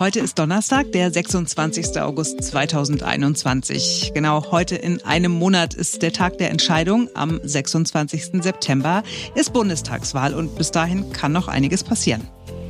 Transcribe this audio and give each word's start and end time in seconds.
Heute 0.00 0.20
ist 0.20 0.38
Donnerstag, 0.38 0.92
der 0.92 1.10
26. 1.10 2.00
August 2.00 2.42
2021. 2.42 4.12
Genau 4.14 4.50
heute 4.50 4.74
in 4.74 5.02
einem 5.02 5.30
Monat 5.30 5.74
ist 5.74 6.00
der 6.00 6.10
Tag 6.10 6.38
der 6.38 6.50
Entscheidung. 6.50 7.10
Am 7.12 7.38
26. 7.42 8.42
September 8.42 9.02
ist 9.34 9.52
Bundestagswahl 9.52 10.32
und 10.32 10.56
bis 10.56 10.70
dahin 10.70 11.12
kann 11.12 11.32
noch 11.32 11.48
einiges 11.48 11.84
passieren. 11.84 12.26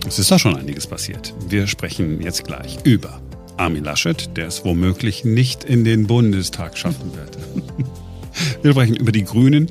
Es 0.09 0.19
ist 0.19 0.29
da 0.33 0.41
schon 0.41 0.57
einiges 0.57 0.89
passiert. 0.89 1.33
Wir 1.47 1.69
sprechen 1.69 2.21
jetzt 2.21 2.43
gleich 2.43 2.79
über 2.83 3.21
Armin 3.57 3.85
Laschet, 3.85 4.37
der 4.37 4.49
es 4.49 4.65
womöglich 4.65 5.25
nicht 5.25 5.63
in 5.63 5.85
den 5.85 6.09
Bundestag 6.09 6.77
schaffen 6.77 7.13
wird. 7.15 7.39
Wir 8.63 8.73
sprechen 8.73 8.97
über 8.97 9.13
die 9.13 9.23
Grünen, 9.23 9.69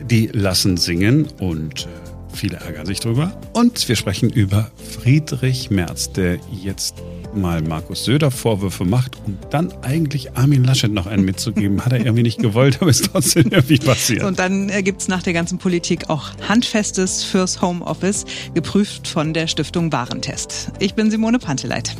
die 0.00 0.28
lassen 0.28 0.78
singen 0.78 1.28
und 1.38 1.82
äh, 1.82 2.03
Viele 2.34 2.56
ärgern 2.56 2.86
sich 2.86 3.00
drüber. 3.00 3.32
Und 3.52 3.88
wir 3.88 3.96
sprechen 3.96 4.30
über 4.30 4.70
Friedrich 4.76 5.70
Merz, 5.70 6.12
der 6.12 6.38
jetzt 6.50 6.96
mal 7.34 7.62
Markus 7.62 8.04
Söder 8.04 8.30
Vorwürfe 8.30 8.84
macht, 8.84 9.16
um 9.26 9.38
dann 9.50 9.72
eigentlich 9.82 10.36
Armin 10.36 10.64
Laschet 10.64 10.92
noch 10.92 11.06
einen 11.06 11.24
mitzugeben. 11.24 11.84
Hat 11.84 11.92
er 11.92 11.98
irgendwie 11.98 12.22
nicht 12.22 12.38
gewollt, 12.38 12.78
aber 12.80 12.90
ist 12.90 13.10
trotzdem 13.12 13.44
irgendwie 13.50 13.78
passiert. 13.78 14.24
und 14.24 14.38
dann 14.38 14.68
äh, 14.68 14.82
gibt 14.82 15.02
es 15.02 15.08
nach 15.08 15.22
der 15.22 15.32
ganzen 15.32 15.58
Politik 15.58 16.10
auch 16.10 16.30
Handfestes 16.48 17.24
fürs 17.24 17.60
Homeoffice, 17.60 18.24
geprüft 18.54 19.08
von 19.08 19.32
der 19.32 19.46
Stiftung 19.46 19.92
Warentest. 19.92 20.72
Ich 20.78 20.94
bin 20.94 21.10
Simone 21.10 21.38
Panteleit. 21.38 21.94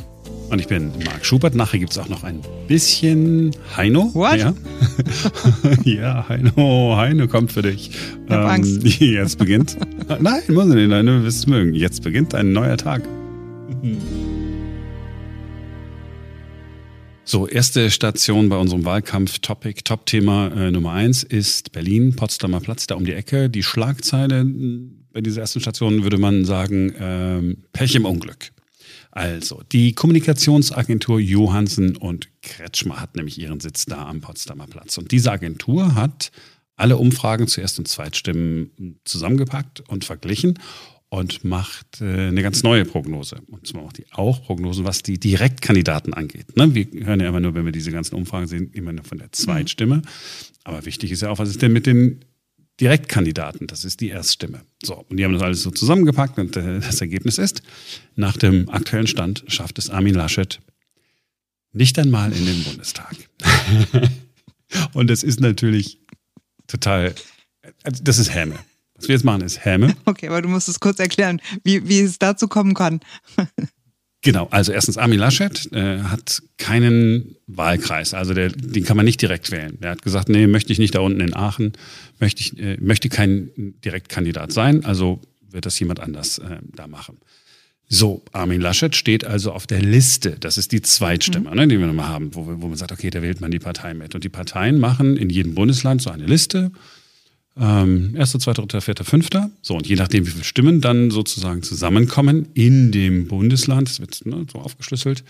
Und 0.49 0.59
ich 0.59 0.67
bin 0.67 0.91
Marc 1.03 1.25
Schubert. 1.25 1.55
Nachher 1.55 1.79
gibt 1.79 1.91
es 1.91 1.97
auch 1.97 2.07
noch 2.07 2.23
ein 2.23 2.41
bisschen 2.67 3.51
Heino. 3.75 4.11
What? 4.13 4.37
Ja, 4.37 4.53
ja 5.83 6.29
Heino, 6.29 6.95
Heino 6.95 7.27
kommt 7.27 7.51
für 7.51 7.63
dich. 7.63 7.89
Ich 7.89 8.31
hab 8.31 8.41
ähm, 8.41 8.47
Angst. 8.47 8.83
Jetzt 8.99 9.37
beginnt. 9.37 9.77
Nein, 10.07 10.41
muss 10.49 10.65
nicht. 10.65 10.89
Nein, 10.89 11.05
du 11.05 11.23
wirst 11.23 11.39
es 11.39 11.47
mögen. 11.47 11.73
Jetzt 11.73 12.03
beginnt 12.03 12.35
ein 12.35 12.53
neuer 12.53 12.77
Tag. 12.77 13.03
So, 17.27 17.47
erste 17.47 17.89
Station 17.89 18.49
bei 18.49 18.55
unserem 18.55 18.85
Wahlkampf-Topic, 18.85 19.81
Top-Thema 19.83 20.51
äh, 20.55 20.69
Nummer 20.69 20.91
eins 20.91 21.23
ist 21.23 21.71
Berlin, 21.71 22.15
Potsdamer 22.15 22.59
Platz, 22.59 22.85
da 22.85 22.93
um 22.93 23.03
die 23.03 23.13
Ecke. 23.13 23.49
Die 23.49 23.63
Schlagzeile 23.63 24.45
bei 25.11 25.21
dieser 25.21 25.41
ersten 25.41 25.59
Station 25.59 26.03
würde 26.03 26.19
man 26.19 26.45
sagen, 26.45 26.93
ähm, 26.99 27.57
Pech 27.73 27.95
im 27.95 28.05
Unglück. 28.05 28.51
Also, 29.15 29.63
die 29.71 29.93
Kommunikationsagentur 29.93 31.21
Johansen 31.21 31.95
und 31.95 32.27
Kretschmer 32.41 32.99
hat 32.99 33.15
nämlich 33.15 33.39
ihren 33.39 33.61
Sitz 33.61 33.85
da 33.85 34.07
am 34.07 34.19
Potsdamer 34.19 34.67
Platz. 34.67 34.97
Und 34.97 35.11
diese 35.11 35.31
Agentur 35.31 35.95
hat 35.95 36.31
alle 36.75 36.97
Umfragen 36.97 37.47
zu 37.47 37.61
Erst- 37.61 37.79
und 37.79 37.87
Zweitstimmen 37.87 38.99
zusammengepackt 39.05 39.79
und 39.87 40.03
verglichen 40.03 40.59
und 41.07 41.45
macht 41.45 42.01
äh, 42.01 42.27
eine 42.27 42.43
ganz 42.43 42.61
neue 42.63 42.83
Prognose. 42.83 43.37
Und 43.47 43.65
zwar 43.65 43.83
macht 43.83 43.99
die 43.99 44.05
auch 44.11 44.43
Prognosen, 44.43 44.83
was 44.83 45.01
die 45.01 45.17
Direktkandidaten 45.17 46.13
angeht. 46.13 46.57
Ne? 46.57 46.75
Wir 46.75 46.85
hören 47.05 47.21
ja 47.21 47.29
immer 47.29 47.39
nur, 47.39 47.53
wenn 47.53 47.63
wir 47.63 47.71
diese 47.71 47.91
ganzen 47.91 48.15
Umfragen 48.15 48.47
sehen, 48.47 48.69
immer 48.73 48.91
nur 48.91 49.05
von 49.05 49.17
der 49.17 49.31
Zweitstimme. 49.31 50.01
Aber 50.65 50.85
wichtig 50.85 51.13
ist 51.13 51.21
ja 51.21 51.29
auch, 51.29 51.39
was 51.39 51.47
ist 51.47 51.61
denn 51.61 51.71
mit 51.71 51.85
den 51.85 52.25
Direktkandidaten, 52.79 53.67
das 53.67 53.85
ist 53.85 54.01
die 54.01 54.09
Erststimme. 54.09 54.61
So, 54.83 55.05
und 55.09 55.17
die 55.17 55.23
haben 55.23 55.33
das 55.33 55.41
alles 55.41 55.61
so 55.61 55.71
zusammengepackt 55.71 56.37
und 56.37 56.57
äh, 56.57 56.79
das 56.79 56.99
Ergebnis 56.99 57.37
ist, 57.37 57.61
nach 58.15 58.35
dem 58.35 58.69
aktuellen 58.69 59.07
Stand 59.07 59.45
schafft 59.47 59.79
es 59.79 59.89
Armin 59.89 60.15
Laschet 60.15 60.59
nicht 61.71 61.99
einmal 61.99 62.31
in 62.31 62.45
den 62.45 62.63
Bundestag. 62.63 63.15
und 64.93 65.09
das 65.09 65.23
ist 65.23 65.39
natürlich 65.39 65.99
total, 66.67 67.13
also 67.83 68.03
das 68.03 68.17
ist 68.17 68.33
Häme. 68.33 68.57
Was 68.95 69.09
wir 69.09 69.15
jetzt 69.15 69.25
machen, 69.25 69.41
ist 69.41 69.65
Häme. 69.65 69.95
Okay, 70.05 70.27
aber 70.29 70.41
du 70.41 70.47
musst 70.47 70.69
es 70.69 70.79
kurz 70.79 70.99
erklären, 70.99 71.41
wie, 71.63 71.87
wie 71.87 71.99
es 71.99 72.17
dazu 72.17 72.47
kommen 72.47 72.73
kann. 72.73 73.01
Genau, 74.25 74.47
also 74.49 74.71
erstens 74.71 74.97
Armin 74.97 75.19
Laschet 75.19 75.71
äh, 75.71 75.99
hat 75.99 76.41
keinen 76.57 77.35
Wahlkreis, 77.45 78.15
also 78.15 78.33
der, 78.33 78.49
den 78.49 78.83
kann 78.83 78.97
man 78.97 79.05
nicht 79.05 79.21
direkt 79.21 79.51
wählen. 79.51 79.77
Der 79.79 79.91
hat 79.91 80.01
gesagt, 80.01 80.29
nee, 80.29 80.47
möchte 80.47 80.73
ich 80.73 80.79
nicht 80.79 80.95
da 80.95 81.01
unten 81.01 81.21
in 81.21 81.35
Aachen, 81.35 81.73
möchte 82.19 82.41
ich 82.41 82.57
äh, 82.57 82.75
möchte 82.81 83.07
kein 83.09 83.51
Direktkandidat 83.85 84.51
sein, 84.51 84.83
also 84.83 85.21
wird 85.51 85.67
das 85.67 85.79
jemand 85.79 85.99
anders 85.99 86.39
äh, 86.39 86.57
da 86.75 86.87
machen. 86.87 87.19
So, 87.87 88.23
Armin 88.31 88.61
Laschet 88.61 88.95
steht 88.95 89.25
also 89.25 89.51
auf 89.51 89.67
der 89.67 89.83
Liste. 89.83 90.37
Das 90.39 90.57
ist 90.57 90.71
die 90.71 90.81
Zweitstimme, 90.81 91.51
mhm. 91.51 91.55
ne, 91.55 91.67
die 91.67 91.79
wir 91.79 91.85
nochmal 91.85 92.07
haben, 92.07 92.33
wo, 92.33 92.47
wo 92.47 92.67
man 92.67 92.77
sagt, 92.77 92.91
okay, 92.91 93.11
da 93.11 93.21
wählt 93.21 93.41
man 93.41 93.51
die 93.51 93.59
Partei 93.59 93.93
mit. 93.93 94.15
Und 94.15 94.23
die 94.23 94.29
Parteien 94.29 94.79
machen 94.79 95.17
in 95.17 95.29
jedem 95.29 95.53
Bundesland 95.53 96.01
so 96.01 96.09
eine 96.09 96.25
Liste 96.25 96.71
ähm, 97.57 98.15
erster, 98.15 98.39
zweiter, 98.39 98.61
dritter, 98.63 98.81
vierter, 98.81 99.05
fünfter. 99.05 99.49
So, 99.61 99.75
und 99.75 99.87
je 99.87 99.95
nachdem, 99.95 100.25
wie 100.27 100.31
viele 100.31 100.43
Stimmen 100.43 100.81
dann 100.81 101.09
sozusagen 101.09 101.63
zusammenkommen 101.63 102.49
in 102.53 102.91
dem 102.91 103.27
Bundesland, 103.27 103.89
das 103.89 103.99
wird 103.99 104.25
ne, 104.25 104.45
so 104.51 104.59
aufgeschlüsselt, 104.59 105.23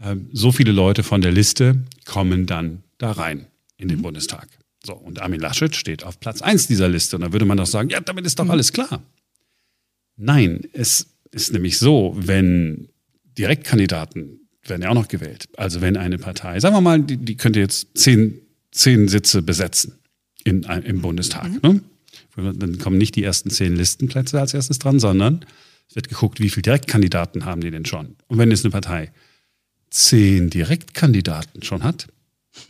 äh, 0.00 0.16
so 0.32 0.50
viele 0.50 0.72
Leute 0.72 1.02
von 1.02 1.20
der 1.20 1.30
Liste 1.30 1.84
kommen 2.04 2.46
dann 2.46 2.82
da 2.98 3.12
rein 3.12 3.46
in 3.76 3.88
den 3.88 3.98
mhm. 3.98 4.02
Bundestag. 4.02 4.48
So, 4.84 4.94
und 4.94 5.20
Armin 5.20 5.40
Laschet 5.40 5.74
steht 5.74 6.02
auf 6.02 6.18
Platz 6.18 6.42
1 6.42 6.66
dieser 6.66 6.88
Liste. 6.88 7.16
Und 7.16 7.22
da 7.22 7.32
würde 7.32 7.44
man 7.44 7.56
doch 7.56 7.66
sagen, 7.66 7.90
ja, 7.90 8.00
damit 8.00 8.26
ist 8.26 8.38
doch 8.38 8.44
mhm. 8.44 8.52
alles 8.52 8.72
klar. 8.72 9.02
Nein, 10.16 10.62
es 10.72 11.06
ist 11.30 11.52
nämlich 11.52 11.78
so, 11.78 12.14
wenn 12.16 12.88
Direktkandidaten 13.36 14.40
werden 14.64 14.82
ja 14.82 14.90
auch 14.90 14.94
noch 14.94 15.08
gewählt. 15.08 15.48
Also 15.56 15.80
wenn 15.80 15.96
eine 15.96 16.18
Partei, 16.18 16.58
sagen 16.58 16.74
wir 16.74 16.80
mal, 16.80 17.00
die, 17.00 17.18
die 17.18 17.36
könnte 17.36 17.60
jetzt 17.60 17.96
zehn, 17.96 18.40
zehn 18.72 19.06
Sitze 19.06 19.42
besetzen 19.42 19.97
in, 20.48 20.62
im 20.62 21.00
Bundestag. 21.00 21.48
Mhm. 21.48 21.60
Ne? 21.62 22.54
Dann 22.54 22.78
kommen 22.78 22.98
nicht 22.98 23.16
die 23.16 23.24
ersten 23.24 23.50
zehn 23.50 23.76
Listenplätze 23.76 24.40
als 24.40 24.54
erstes 24.54 24.78
dran, 24.78 25.00
sondern 25.00 25.44
es 25.88 25.96
wird 25.96 26.08
geguckt, 26.08 26.40
wie 26.40 26.50
viele 26.50 26.62
Direktkandidaten 26.62 27.44
haben 27.44 27.60
die 27.60 27.70
denn 27.70 27.84
schon. 27.84 28.16
Und 28.26 28.38
wenn 28.38 28.50
jetzt 28.50 28.64
eine 28.64 28.72
Partei 28.72 29.12
zehn 29.90 30.50
Direktkandidaten 30.50 31.62
schon 31.62 31.82
hat, 31.82 32.08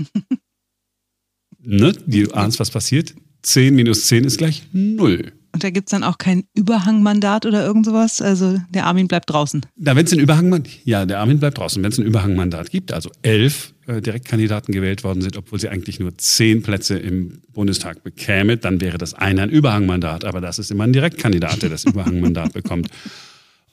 ne, 1.59 1.93
die 2.07 2.33
ahnst, 2.33 2.61
was 2.61 2.71
passiert. 2.71 3.15
Zehn 3.43 3.75
minus 3.75 4.07
zehn 4.07 4.25
ist 4.25 4.39
gleich 4.39 4.65
null. 4.73 5.33
Und 5.59 5.65
da 5.65 5.71
gibt 5.71 5.89
es 5.89 5.91
dann 5.91 6.05
auch 6.05 6.19
kein 6.19 6.45
Überhangmandat 6.55 7.45
oder 7.45 7.67
irgend 7.67 7.85
sowas? 7.85 8.23
Also 8.23 8.61
der 8.73 8.87
Armin 8.87 9.09
bleibt 9.09 9.29
draußen. 9.29 9.67
Na, 9.75 9.97
wenn 9.97 10.07
es 10.07 10.13
ein 10.13 10.21
Überhangmandat, 10.21 10.71
ja, 10.85 11.05
der 11.05 11.19
Armin 11.19 11.41
bleibt 11.41 11.59
draußen. 11.59 11.83
Wenn 11.83 11.91
es 11.91 11.99
ein 11.99 12.07
Überhangmandat 12.07 12.71
gibt, 12.71 12.93
also 12.93 13.11
elf 13.23 13.75
äh, 13.89 14.01
Direktkandidaten 14.01 14.73
gewählt 14.73 15.03
worden 15.03 15.21
sind, 15.21 15.37
obwohl 15.37 15.59
sie 15.59 15.69
eigentlich 15.69 15.99
nur 15.99 16.17
zehn 16.17 16.63
Plätze 16.63 16.97
im 16.97 17.43
Bundestag 17.53 18.05
bekäme, 18.05 18.57
dann 18.57 18.81
wäre 18.81 18.99
das 18.99 19.15
eine 19.15 19.43
ein 19.43 19.51
Überhangmandat. 19.51 20.25
Aber 20.25 20.41
das 20.41 20.61
ist 20.61 20.71
immer 20.71 20.85
ein 20.85 20.93
Direktkandidat, 20.93 21.61
der 21.63 21.71
das 21.71 21.83
Überhangmandat 21.85 22.53
bekommt. 22.53 22.89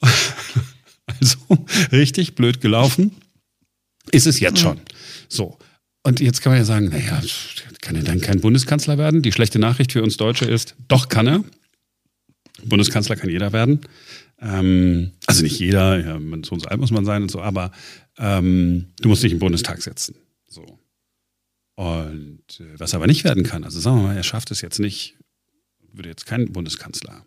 Also 1.21 1.37
richtig 1.91 2.33
blöd 2.33 2.61
gelaufen 2.61 3.11
ist 4.11 4.25
es 4.25 4.39
jetzt 4.39 4.57
schon. 4.57 4.79
So. 5.29 5.59
Und 6.01 6.19
jetzt 6.19 6.41
kann 6.41 6.51
man 6.51 6.59
ja 6.59 6.65
sagen, 6.65 6.89
naja, 6.89 7.21
kann 7.79 7.95
er 7.95 8.01
dann 8.01 8.21
kein 8.21 8.41
Bundeskanzler 8.41 8.97
werden? 8.97 9.21
Die 9.21 9.31
schlechte 9.31 9.59
Nachricht 9.59 9.91
für 9.91 10.01
uns 10.01 10.17
Deutsche 10.17 10.45
ist, 10.45 10.75
doch 10.87 11.09
kann 11.09 11.27
er. 11.27 11.43
Bundeskanzler 12.63 13.15
kann 13.15 13.29
jeder 13.29 13.53
werden. 13.53 13.81
Ähm, 14.39 15.11
also 15.25 15.43
nicht 15.43 15.59
jeder, 15.59 15.99
ja, 15.99 16.19
so 16.43 16.53
und 16.53 16.61
so 16.61 16.67
alt 16.67 16.79
muss 16.79 16.91
man 16.91 17.05
sein 17.05 17.21
und 17.23 17.31
so, 17.31 17.41
aber 17.41 17.71
ähm, 18.17 18.87
du 18.99 19.09
musst 19.09 19.23
nicht 19.23 19.33
im 19.33 19.39
Bundestag 19.39 19.81
sitzen. 19.81 20.15
So. 20.47 20.79
Und 21.75 22.43
äh, 22.59 22.79
was 22.79 22.93
er 22.93 22.97
aber 22.97 23.07
nicht 23.07 23.23
werden 23.23 23.43
kann, 23.43 23.63
also 23.63 23.79
sagen 23.79 23.97
wir 23.97 24.03
mal, 24.03 24.17
er 24.17 24.23
schafft 24.23 24.51
es 24.51 24.61
jetzt 24.61 24.79
nicht, 24.79 25.15
würde 25.93 26.09
jetzt 26.09 26.25
kein 26.25 26.51
Bundeskanzler, 26.51 27.25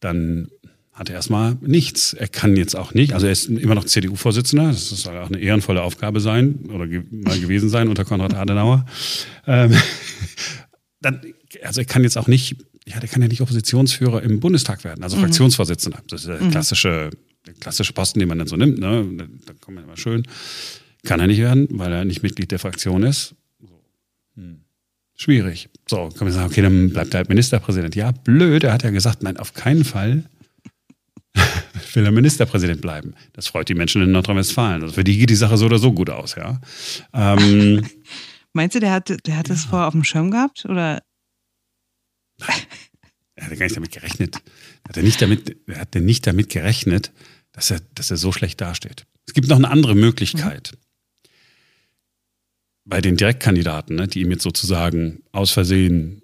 dann 0.00 0.48
hat 0.92 1.08
er 1.08 1.16
erstmal 1.16 1.56
nichts. 1.60 2.12
Er 2.12 2.28
kann 2.28 2.56
jetzt 2.56 2.76
auch 2.76 2.94
nicht, 2.94 3.14
also 3.14 3.26
er 3.26 3.32
ist 3.32 3.46
immer 3.48 3.74
noch 3.74 3.84
CDU-Vorsitzender, 3.84 4.68
das 4.68 4.88
soll 4.90 5.18
auch 5.18 5.28
eine 5.28 5.40
ehrenvolle 5.40 5.82
Aufgabe 5.82 6.20
sein 6.20 6.66
oder 6.72 6.86
ge 6.86 7.02
mal 7.10 7.38
gewesen 7.38 7.68
sein 7.68 7.88
unter 7.88 8.04
Konrad 8.04 8.34
Adenauer. 8.34 8.86
Ähm, 9.46 9.74
dann, 11.00 11.20
also 11.62 11.80
er 11.80 11.86
kann 11.86 12.04
jetzt 12.04 12.16
auch 12.16 12.28
nicht 12.28 12.56
ja, 12.86 13.00
der 13.00 13.08
kann 13.08 13.22
ja 13.22 13.28
nicht 13.28 13.40
Oppositionsführer 13.40 14.22
im 14.22 14.40
Bundestag 14.40 14.84
werden, 14.84 15.02
also 15.02 15.16
mhm. 15.16 15.22
Fraktionsvorsitzender. 15.22 16.02
Das 16.08 16.22
ist 16.22 16.28
der 16.28 16.40
mhm. 16.40 16.50
klassische, 16.50 17.10
der 17.46 17.54
klassische 17.54 17.92
Posten, 17.92 18.18
den 18.18 18.28
man 18.28 18.38
dann 18.38 18.46
so 18.46 18.56
nimmt. 18.56 18.78
Ne? 18.78 19.28
Da 19.46 19.52
kommt 19.60 19.76
man 19.76 19.84
immer 19.84 19.96
schön. 19.96 20.26
Kann 21.04 21.20
er 21.20 21.26
nicht 21.26 21.38
werden, 21.38 21.68
weil 21.70 21.92
er 21.92 22.04
nicht 22.04 22.22
Mitglied 22.22 22.50
der 22.50 22.58
Fraktion 22.58 23.02
ist. 23.02 23.34
Hm. 24.36 24.60
Schwierig. 25.16 25.68
So, 25.86 26.08
kann 26.08 26.26
man 26.26 26.32
sagen, 26.32 26.50
okay, 26.50 26.62
dann 26.62 26.90
bleibt 26.90 27.14
er 27.14 27.18
halt 27.18 27.28
Ministerpräsident. 27.28 27.94
Ja, 27.94 28.10
blöd, 28.10 28.64
er 28.64 28.72
hat 28.72 28.82
ja 28.82 28.90
gesagt, 28.90 29.22
nein, 29.22 29.36
auf 29.36 29.52
keinen 29.52 29.84
Fall 29.84 30.24
will 31.94 32.04
er 32.04 32.10
Ministerpräsident 32.10 32.80
bleiben. 32.80 33.14
Das 33.34 33.48
freut 33.48 33.68
die 33.68 33.74
Menschen 33.74 34.02
in 34.02 34.12
Nordrhein-Westfalen. 34.12 34.82
Also 34.82 34.94
für 34.94 35.04
die 35.04 35.18
geht 35.18 35.30
die 35.30 35.36
Sache 35.36 35.56
so 35.56 35.66
oder 35.66 35.78
so 35.78 35.92
gut 35.92 36.10
aus, 36.10 36.36
ja. 36.36 36.60
Ähm, 37.12 37.86
Meinst 38.54 38.76
du, 38.76 38.80
der 38.80 38.92
hat, 38.92 39.14
der 39.26 39.36
hat 39.36 39.50
das 39.50 39.64
vorher 39.64 39.88
auf 39.88 39.94
dem 39.94 40.04
Schirm 40.04 40.30
gehabt? 40.30 40.64
Oder 40.64 41.02
er 43.36 43.44
hatte 43.46 43.56
gar 43.56 43.66
nicht 43.66 43.76
damit 43.76 43.92
gerechnet. 43.92 44.36
Hat 44.86 44.96
er 44.96 45.02
nicht 45.02 45.20
damit, 45.20 45.56
er 45.66 45.80
hatte 45.80 46.00
nicht 46.00 46.26
damit 46.26 46.50
gerechnet, 46.50 47.12
dass 47.52 47.70
er, 47.70 47.80
dass 47.94 48.10
er 48.10 48.16
so 48.16 48.32
schlecht 48.32 48.60
dasteht. 48.60 49.06
Es 49.26 49.34
gibt 49.34 49.48
noch 49.48 49.56
eine 49.56 49.70
andere 49.70 49.94
Möglichkeit. 49.94 50.72
Mhm. 50.72 50.78
Bei 52.86 53.00
den 53.00 53.16
Direktkandidaten, 53.16 53.96
ne, 53.96 54.08
die 54.08 54.20
ihm 54.20 54.30
jetzt 54.30 54.42
sozusagen 54.42 55.22
aus 55.32 55.50
Versehen 55.50 56.22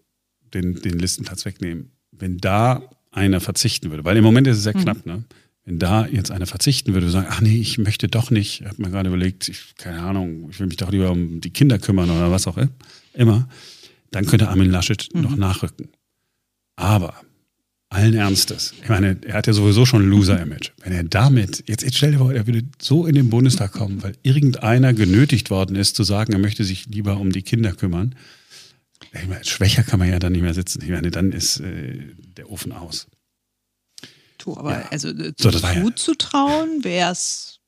den, 0.52 0.74
den 0.82 0.98
Listenplatz 0.98 1.44
wegnehmen. 1.44 1.92
Wenn 2.10 2.38
da 2.38 2.82
einer 3.10 3.40
verzichten 3.40 3.90
würde, 3.90 4.04
weil 4.04 4.16
im 4.16 4.24
Moment 4.24 4.46
ist 4.46 4.58
es 4.58 4.64
sehr 4.64 4.76
mhm. 4.76 4.82
knapp, 4.82 5.06
ne? 5.06 5.24
Wenn 5.64 5.78
da 5.78 6.06
jetzt 6.06 6.30
einer 6.30 6.46
verzichten 6.46 6.94
würde, 6.94 7.10
sagen, 7.10 7.26
ach 7.28 7.42
nee, 7.42 7.60
ich 7.60 7.76
möchte 7.76 8.08
doch 8.08 8.30
nicht, 8.30 8.62
ich 8.62 8.66
habe 8.66 8.80
mir 8.80 8.90
gerade 8.90 9.08
überlegt, 9.08 9.48
ich, 9.48 9.74
keine 9.76 10.00
Ahnung, 10.00 10.48
ich 10.50 10.58
will 10.58 10.66
mich 10.66 10.78
doch 10.78 10.90
lieber 10.90 11.10
um 11.10 11.40
die 11.40 11.50
Kinder 11.50 11.78
kümmern 11.78 12.10
oder 12.10 12.30
was 12.30 12.46
auch 12.46 12.58
immer, 13.12 13.48
dann 14.10 14.26
könnte 14.26 14.48
Armin 14.48 14.70
Laschet 14.70 15.08
mhm. 15.12 15.20
noch 15.20 15.36
nachrücken. 15.36 15.90
Aber 16.76 17.14
allen 17.88 18.14
Ernstes, 18.14 18.72
ich 18.80 18.88
meine, 18.88 19.18
er 19.26 19.34
hat 19.34 19.48
ja 19.48 19.52
sowieso 19.52 19.84
schon 19.84 20.02
ein 20.02 20.08
Loser-Image. 20.08 20.70
Wenn 20.82 20.92
er 20.92 21.02
damit, 21.02 21.64
jetzt, 21.68 21.82
jetzt 21.82 21.96
stell 21.96 22.12
dir 22.12 22.18
vor, 22.18 22.32
er 22.32 22.46
würde 22.46 22.62
so 22.80 23.04
in 23.04 23.16
den 23.16 23.30
Bundestag 23.30 23.72
kommen, 23.72 24.02
weil 24.02 24.16
irgendeiner 24.22 24.94
genötigt 24.94 25.50
worden 25.50 25.74
ist 25.74 25.96
zu 25.96 26.04
sagen, 26.04 26.32
er 26.32 26.38
möchte 26.38 26.62
sich 26.64 26.86
lieber 26.86 27.16
um 27.16 27.32
die 27.32 27.42
Kinder 27.42 27.72
kümmern. 27.72 28.14
Meine, 29.12 29.44
schwächer 29.44 29.82
kann 29.82 29.98
man 29.98 30.08
ja 30.08 30.20
dann 30.20 30.32
nicht 30.32 30.42
mehr 30.42 30.54
sitzen. 30.54 30.82
Ich 30.82 30.90
meine, 30.90 31.10
dann 31.10 31.32
ist 31.32 31.58
äh, 31.60 31.98
der 32.36 32.50
Ofen 32.50 32.72
aus. 32.72 33.08
Du, 34.38 34.56
aber 34.56 34.80
ja. 34.80 34.88
also 34.90 35.08
äh, 35.08 35.32
so, 35.36 35.50
zuzutrauen 35.50 36.84
wäre 36.84 37.12
es 37.12 37.58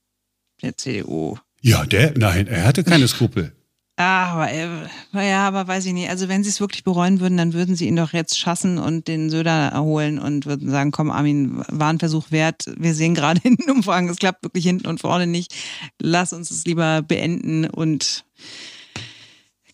der 0.62 0.76
CDU. 0.76 1.36
Ja, 1.60 1.84
der, 1.84 2.16
nein, 2.16 2.46
er 2.46 2.64
hatte 2.64 2.84
keine 2.84 3.08
Skrupel. 3.08 3.52
Ah, 3.96 4.32
aber, 4.32 4.50
äh, 4.50 5.32
aber 5.32 5.68
weiß 5.68 5.84
ich 5.86 5.92
nicht. 5.92 6.08
Also 6.08 6.28
wenn 6.28 6.42
sie 6.42 6.48
es 6.48 6.60
wirklich 6.60 6.82
bereuen 6.82 7.20
würden, 7.20 7.36
dann 7.36 7.52
würden 7.52 7.76
sie 7.76 7.86
ihn 7.86 7.96
doch 7.96 8.14
jetzt 8.14 8.38
schassen 8.38 8.78
und 8.78 9.06
den 9.06 9.28
Söder 9.28 9.68
erholen 9.68 10.18
und 10.18 10.46
würden 10.46 10.70
sagen, 10.70 10.92
komm 10.92 11.10
Armin, 11.10 11.62
war 11.68 11.90
ein 11.90 11.98
Versuch 11.98 12.30
wert. 12.30 12.64
Wir 12.78 12.94
sehen 12.94 13.14
gerade 13.14 13.40
in 13.44 13.56
den 13.56 13.70
Umfragen, 13.70 14.08
es 14.08 14.16
klappt 14.16 14.44
wirklich 14.44 14.64
hinten 14.64 14.86
und 14.86 15.00
vorne 15.00 15.26
nicht. 15.26 15.54
Lass 16.00 16.32
uns 16.32 16.50
es 16.50 16.64
lieber 16.64 17.02
beenden 17.02 17.66
und 17.66 18.24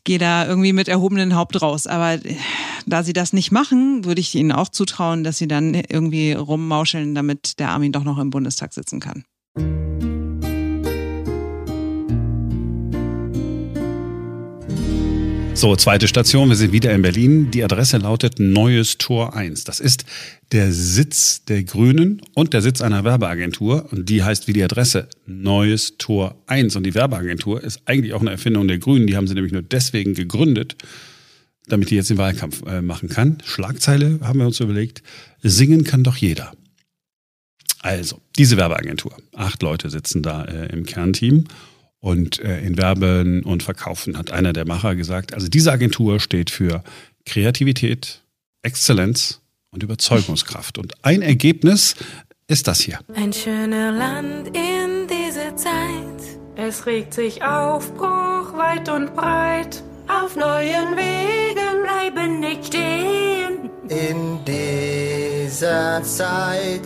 gehe 0.02 0.18
da 0.18 0.46
irgendwie 0.46 0.72
mit 0.72 0.88
erhobenen 0.88 1.36
Haupt 1.36 1.62
raus. 1.62 1.86
Aber 1.86 2.14
äh, 2.14 2.36
da 2.86 3.04
sie 3.04 3.12
das 3.12 3.32
nicht 3.32 3.52
machen, 3.52 4.04
würde 4.04 4.20
ich 4.20 4.34
ihnen 4.34 4.50
auch 4.50 4.68
zutrauen, 4.68 5.22
dass 5.22 5.38
sie 5.38 5.46
dann 5.48 5.74
irgendwie 5.74 6.32
rummauscheln, 6.32 7.14
damit 7.14 7.60
der 7.60 7.70
Armin 7.70 7.92
doch 7.92 8.04
noch 8.04 8.18
im 8.18 8.30
Bundestag 8.30 8.74
sitzen 8.74 8.98
kann. 8.98 9.24
So, 15.58 15.74
zweite 15.74 16.06
Station, 16.06 16.50
wir 16.50 16.54
sind 16.54 16.70
wieder 16.70 16.94
in 16.94 17.02
Berlin. 17.02 17.50
Die 17.50 17.64
Adresse 17.64 17.96
lautet 17.96 18.38
Neues 18.38 18.96
Tor 18.96 19.34
1. 19.34 19.64
Das 19.64 19.80
ist 19.80 20.04
der 20.52 20.70
Sitz 20.70 21.44
der 21.46 21.64
Grünen 21.64 22.22
und 22.34 22.54
der 22.54 22.62
Sitz 22.62 22.80
einer 22.80 23.02
Werbeagentur. 23.02 23.88
Und 23.90 24.08
die 24.08 24.22
heißt 24.22 24.46
wie 24.46 24.52
die 24.52 24.62
Adresse 24.62 25.08
Neues 25.26 25.98
Tor 25.98 26.36
1. 26.46 26.76
Und 26.76 26.84
die 26.84 26.94
Werbeagentur 26.94 27.60
ist 27.60 27.80
eigentlich 27.86 28.14
auch 28.14 28.20
eine 28.20 28.30
Erfindung 28.30 28.68
der 28.68 28.78
Grünen. 28.78 29.08
Die 29.08 29.16
haben 29.16 29.26
sie 29.26 29.34
nämlich 29.34 29.52
nur 29.52 29.62
deswegen 29.62 30.14
gegründet, 30.14 30.76
damit 31.66 31.90
die 31.90 31.96
jetzt 31.96 32.10
den 32.10 32.18
Wahlkampf 32.18 32.62
äh, 32.64 32.80
machen 32.80 33.08
kann. 33.08 33.38
Schlagzeile 33.44 34.20
haben 34.22 34.38
wir 34.38 34.46
uns 34.46 34.60
überlegt. 34.60 35.02
Singen 35.42 35.82
kann 35.82 36.04
doch 36.04 36.18
jeder. 36.18 36.52
Also, 37.80 38.20
diese 38.38 38.56
Werbeagentur. 38.56 39.12
Acht 39.34 39.60
Leute 39.64 39.90
sitzen 39.90 40.22
da 40.22 40.44
äh, 40.44 40.72
im 40.72 40.86
Kernteam. 40.86 41.46
Und 42.00 42.38
äh, 42.40 42.60
in 42.60 42.76
Werben 42.76 43.42
und 43.42 43.62
Verkaufen 43.62 44.16
hat 44.16 44.30
einer 44.30 44.52
der 44.52 44.66
Macher 44.66 44.94
gesagt, 44.94 45.34
also 45.34 45.48
diese 45.48 45.72
Agentur 45.72 46.20
steht 46.20 46.50
für 46.50 46.82
Kreativität, 47.26 48.22
Exzellenz 48.62 49.40
und 49.70 49.82
Überzeugungskraft. 49.82 50.78
Und 50.78 51.04
ein 51.04 51.22
Ergebnis 51.22 51.96
ist 52.46 52.68
das 52.68 52.80
hier. 52.80 53.00
Ein 53.14 53.32
schöner 53.32 53.92
Land 53.92 54.48
in 54.48 55.06
dieser 55.08 55.56
Zeit. 55.56 56.38
Es 56.56 56.86
regt 56.86 57.14
sich 57.14 57.42
Aufbruch 57.42 58.56
weit 58.56 58.88
und 58.88 59.14
breit. 59.14 59.82
Auf 60.08 60.36
neuen 60.36 60.96
Wegen 60.96 61.82
bleiben 61.82 62.40
nicht 62.40 62.66
stehen. 62.66 63.70
In 63.88 64.44
dieser 64.44 66.02
Zeit 66.02 66.82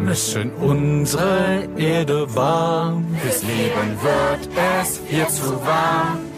müssen 0.00 0.50
unsere 0.52 1.68
Erde 1.76 2.34
warm. 2.34 3.04
Fürs 3.22 3.42
Leben 3.42 3.96
wird 4.02 4.48
es 4.82 5.00
hier 5.08 5.28
zu 5.28 5.52
warm. 5.64 6.29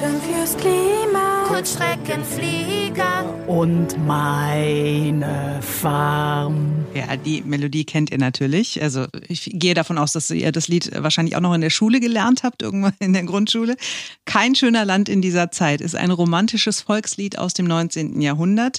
Kämpfen 0.00 0.20
fürs 0.22 0.56
Klima. 0.56 1.44
Kurzstreckenflieger. 1.46 3.34
Und 3.46 3.98
meine 4.06 5.60
Farm. 5.60 6.86
Ja, 6.94 7.16
die 7.16 7.42
Melodie 7.42 7.84
kennt 7.84 8.10
ihr 8.10 8.16
natürlich. 8.16 8.82
Also 8.82 9.06
ich 9.28 9.50
gehe 9.52 9.74
davon 9.74 9.98
aus, 9.98 10.12
dass 10.12 10.30
ihr 10.30 10.52
das 10.52 10.68
Lied 10.68 10.90
wahrscheinlich 10.96 11.36
auch 11.36 11.40
noch 11.40 11.52
in 11.52 11.60
der 11.60 11.68
Schule 11.68 12.00
gelernt 12.00 12.44
habt, 12.44 12.62
irgendwann 12.62 12.94
in 12.98 13.12
der 13.12 13.24
Grundschule. 13.24 13.76
Kein 14.24 14.54
schöner 14.54 14.86
Land 14.86 15.10
in 15.10 15.20
dieser 15.20 15.50
Zeit 15.50 15.82
ist 15.82 15.94
ein 15.94 16.10
romantisches 16.10 16.80
Volkslied 16.80 17.38
aus 17.38 17.52
dem 17.52 17.66
19. 17.66 18.22
Jahrhundert. 18.22 18.78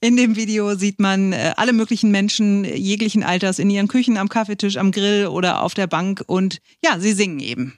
In 0.00 0.16
dem 0.16 0.34
Video 0.34 0.76
sieht 0.76 0.98
man 0.98 1.34
äh, 1.34 1.52
alle 1.56 1.74
möglichen 1.74 2.10
Menschen 2.10 2.64
jeglichen 2.64 3.22
Alters 3.22 3.58
in 3.58 3.68
ihren 3.68 3.88
Küchen, 3.88 4.16
am 4.16 4.30
Kaffeetisch, 4.30 4.78
am 4.78 4.92
Grill 4.92 5.26
oder 5.26 5.62
auf 5.62 5.74
der 5.74 5.88
Bank 5.88 6.24
und 6.26 6.58
ja, 6.82 6.98
sie 6.98 7.12
singen 7.12 7.40
eben. 7.40 7.74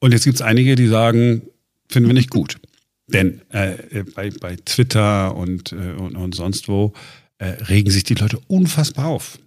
Und 0.00 0.12
jetzt 0.12 0.24
gibt 0.24 0.36
es 0.36 0.42
einige, 0.42 0.74
die 0.74 0.88
sagen, 0.88 1.42
finden 1.88 2.08
wir 2.08 2.14
nicht 2.14 2.30
gut. 2.30 2.58
Denn 3.06 3.40
äh, 3.50 4.04
bei, 4.14 4.30
bei 4.30 4.56
Twitter 4.56 5.34
und, 5.34 5.72
äh, 5.72 5.92
und, 5.92 6.16
und 6.16 6.34
sonst 6.34 6.68
wo 6.68 6.92
äh, 7.38 7.46
regen 7.46 7.90
sich 7.90 8.04
die 8.04 8.14
Leute 8.14 8.38
unfassbar 8.48 9.06
auf 9.06 9.38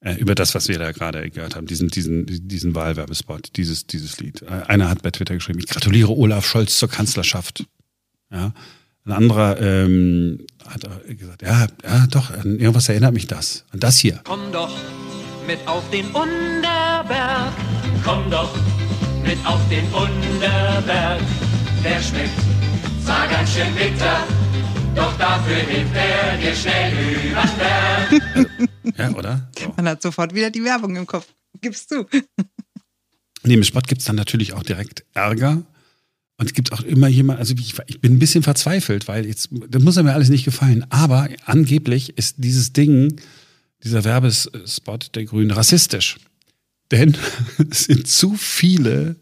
äh, 0.00 0.14
über 0.14 0.34
das, 0.34 0.54
was 0.54 0.68
wir 0.68 0.78
da 0.78 0.92
gerade 0.92 1.30
gehört 1.30 1.56
haben, 1.56 1.66
diesen, 1.66 1.88
diesen, 1.88 2.26
diesen 2.26 2.74
Wahlwerbespot, 2.74 3.56
dieses, 3.56 3.86
dieses 3.86 4.18
Lied. 4.20 4.42
Äh, 4.42 4.66
einer 4.68 4.88
hat 4.88 5.02
bei 5.02 5.10
Twitter 5.10 5.34
geschrieben, 5.34 5.58
ich 5.58 5.66
gratuliere 5.66 6.12
Olaf 6.12 6.46
Scholz 6.46 6.78
zur 6.78 6.88
Kanzlerschaft. 6.88 7.64
Ja. 8.30 8.52
Ein 9.04 9.12
anderer 9.12 9.60
ähm, 9.60 10.46
hat 10.66 10.82
gesagt, 11.06 11.42
ja, 11.42 11.68
ja, 11.84 12.06
doch, 12.08 12.30
an 12.30 12.58
irgendwas 12.58 12.88
erinnert 12.88 13.14
mich 13.14 13.26
das. 13.26 13.64
An 13.70 13.78
das 13.78 13.98
hier. 13.98 14.20
Komm 14.24 14.50
doch 14.52 14.74
mit 15.46 15.58
auf 15.66 15.88
den 15.90 16.06
Unterberg. 16.06 17.52
Komm 18.04 18.30
doch 18.30 18.52
mit 19.24 19.38
auf 19.46 19.60
den 19.68 19.84
Unterberg. 19.92 21.20
Der 21.86 22.02
schmeckt 22.02 22.32
zwar 23.04 23.28
ganz 23.28 23.48
schön 23.52 23.72
bitter, 23.76 24.26
doch 24.96 25.16
dafür 25.18 25.54
hilft 25.54 25.94
er 25.94 26.36
dir 26.36 26.56
schnell 26.56 26.92
übern 27.30 27.50
Berg. 27.56 28.50
ja, 28.98 29.14
oder? 29.14 29.48
So. 29.56 29.72
Man 29.76 29.88
hat 29.90 30.02
sofort 30.02 30.34
wieder 30.34 30.50
die 30.50 30.64
Werbung 30.64 30.96
im 30.96 31.06
Kopf. 31.06 31.28
Gibst 31.60 31.92
du. 31.92 32.04
Neben 33.44 33.62
Spot 33.62 33.82
gibt 33.82 34.00
es 34.00 34.06
dann 34.08 34.16
natürlich 34.16 34.52
auch 34.52 34.64
direkt 34.64 35.04
Ärger. 35.14 35.62
Und 36.38 36.46
es 36.46 36.54
gibt 36.54 36.72
auch 36.72 36.80
immer 36.80 37.06
jemand, 37.06 37.38
also 37.38 37.54
ich, 37.56 37.76
ich, 37.86 38.00
bin 38.00 38.14
ein 38.14 38.18
bisschen 38.18 38.42
verzweifelt, 38.42 39.06
weil 39.06 39.24
jetzt, 39.24 39.50
das 39.68 39.80
muss 39.80 39.94
mir 39.94 40.12
alles 40.12 40.28
nicht 40.28 40.44
gefallen. 40.44 40.84
Aber 40.90 41.28
angeblich 41.44 42.18
ist 42.18 42.34
dieses 42.38 42.72
Ding, 42.72 43.20
dieser 43.84 44.02
Werbespot 44.02 45.14
der 45.14 45.24
Grünen 45.24 45.52
rassistisch. 45.52 46.16
Denn 46.90 47.16
es 47.70 47.84
sind 47.84 48.08
zu 48.08 48.34
viele 48.34 49.14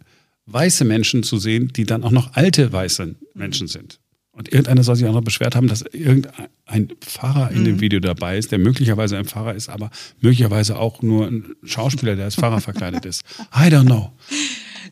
weiße 0.47 0.85
Menschen 0.85 1.23
zu 1.23 1.39
sehen, 1.39 1.73
die 1.75 1.85
dann 1.85 2.05
auch 2.05 2.11
noch 2.11 2.35
alte 2.35 2.73
weiße 2.73 3.15
Menschen 3.35 3.69
sind. 3.69 3.99
Und 4.33 4.49
irgendeiner 4.49 4.83
soll 4.83 4.97
sich 4.97 5.07
auch 5.07 5.13
noch 5.13 5.23
beschwert 5.23 5.55
haben, 5.55 5.69
dass 5.69 5.83
irgendein 5.83 6.89
Pfarrer 7.01 7.53
in 7.53 7.65
dem 7.65 7.77
mhm. 7.77 7.81
Video 7.81 8.01
dabei 8.01 8.37
ist, 8.37 8.51
der 8.51 8.59
möglicherweise 8.59 9.17
ein 9.17 9.27
Pfarrer 9.27 9.55
ist, 9.55 9.69
aber 9.69 9.91
möglicherweise 10.21 10.77
auch 10.77 11.03
nur 11.03 11.29
ein 11.29 11.55
Schauspieler, 11.63 12.17
der 12.17 12.25
als 12.25 12.35
Pfarrer 12.35 12.61
verkleidet 12.61 13.05
ist. 13.07 13.23
I 13.55 13.69
don't 13.69 13.87
know. 13.87 14.13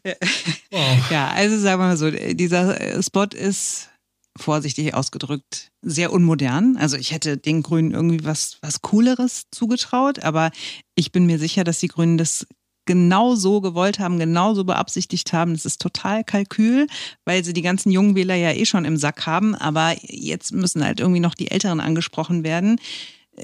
Wow. 0.72 1.10
Ja, 1.10 1.28
also 1.28 1.58
sagen 1.58 1.80
wir 1.80 1.86
mal 1.86 1.96
so, 1.96 2.10
dieser 2.10 3.02
Spot 3.02 3.26
ist 3.26 3.90
vorsichtig 4.36 4.94
ausgedrückt 4.94 5.70
sehr 5.82 6.12
unmodern. 6.12 6.76
Also 6.76 6.96
ich 6.96 7.12
hätte 7.12 7.36
den 7.36 7.62
Grünen 7.62 7.92
irgendwie 7.92 8.24
was, 8.24 8.58
was 8.62 8.80
Cooleres 8.80 9.44
zugetraut, 9.50 10.20
aber 10.20 10.50
ich 10.94 11.12
bin 11.12 11.26
mir 11.26 11.38
sicher, 11.38 11.62
dass 11.62 11.78
die 11.78 11.88
Grünen 11.88 12.18
das 12.18 12.46
genau 12.84 13.34
so 13.34 13.60
gewollt 13.60 13.98
haben, 13.98 14.18
genau 14.18 14.54
so 14.54 14.64
beabsichtigt 14.64 15.32
haben. 15.32 15.52
Das 15.52 15.64
ist 15.64 15.80
total 15.80 16.24
Kalkül, 16.24 16.86
weil 17.24 17.44
sie 17.44 17.52
die 17.52 17.62
ganzen 17.62 17.90
jungen 17.90 18.14
Wähler 18.14 18.34
ja 18.34 18.52
eh 18.52 18.64
schon 18.64 18.84
im 18.84 18.96
Sack 18.96 19.26
haben. 19.26 19.54
Aber 19.54 19.94
jetzt 20.02 20.52
müssen 20.52 20.84
halt 20.84 21.00
irgendwie 21.00 21.20
noch 21.20 21.34
die 21.34 21.50
Älteren 21.50 21.80
angesprochen 21.80 22.44
werden 22.44 22.78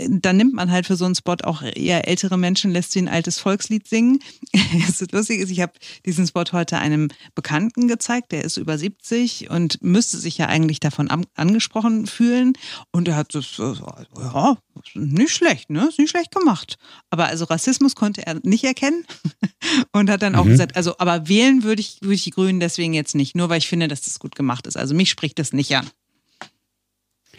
dann 0.09 0.37
nimmt 0.37 0.55
man 0.55 0.71
halt 0.71 0.87
für 0.87 0.97
so 0.97 1.05
einen 1.05 1.15
Spot 1.15 1.37
auch 1.45 1.63
eher 1.63 2.07
ältere 2.07 2.37
Menschen, 2.37 2.71
lässt 2.71 2.93
sie 2.93 3.01
ein 3.01 3.09
altes 3.09 3.39
Volkslied 3.39 3.87
singen. 3.87 4.21
Es 4.89 5.01
ist 5.01 5.13
lustig, 5.13 5.51
ich 5.51 5.61
habe 5.61 5.73
diesen 6.05 6.27
Spot 6.27 6.45
heute 6.53 6.79
einem 6.79 7.09
Bekannten 7.35 7.89
gezeigt, 7.89 8.33
der 8.33 8.45
ist 8.45 8.57
über 8.57 8.79
70 8.79 9.51
und 9.51 9.83
müsste 9.83 10.19
sich 10.19 10.39
ja 10.39 10.47
eigentlich 10.47 10.81
davon 10.81 11.09
angesprochen 11.35 12.07
fühlen. 12.07 12.53
Und 12.93 13.09
er 13.09 13.17
hat 13.17 13.35
das, 13.35 13.57
ja, 13.57 14.57
nicht 14.95 15.35
schlecht, 15.35 15.71
ne? 15.71 15.89
Ist 15.89 15.99
nicht 15.99 16.11
schlecht 16.11 16.35
gemacht. 16.35 16.77
Aber 17.11 17.27
also 17.27 17.45
Rassismus 17.45 17.95
konnte 17.95 18.27
er 18.27 18.41
nicht 18.43 18.65
erkennen 18.65 19.05
und 19.93 20.11
hat 20.11 20.23
dann 20.23 20.35
auch 20.35 20.45
mhm. 20.45 20.51
gesagt, 20.51 20.77
also, 20.77 20.99
aber 20.99 21.29
wählen 21.29 21.63
würde 21.63 21.81
ich, 21.81 21.99
würde 22.03 22.15
ich 22.15 22.25
die 22.25 22.31
Grünen 22.31 22.61
deswegen 22.61 22.95
jetzt 22.95 23.15
nicht, 23.15 23.35
nur 23.35 23.49
weil 23.49 23.59
ich 23.59 23.69
finde, 23.69 23.89
dass 23.89 24.03
das 24.03 24.19
gut 24.19 24.35
gemacht 24.35 24.67
ist. 24.67 24.77
Also 24.77 24.95
mich 24.95 25.11
spricht 25.11 25.39
das 25.39 25.53
nicht 25.53 25.75
an. 25.77 25.89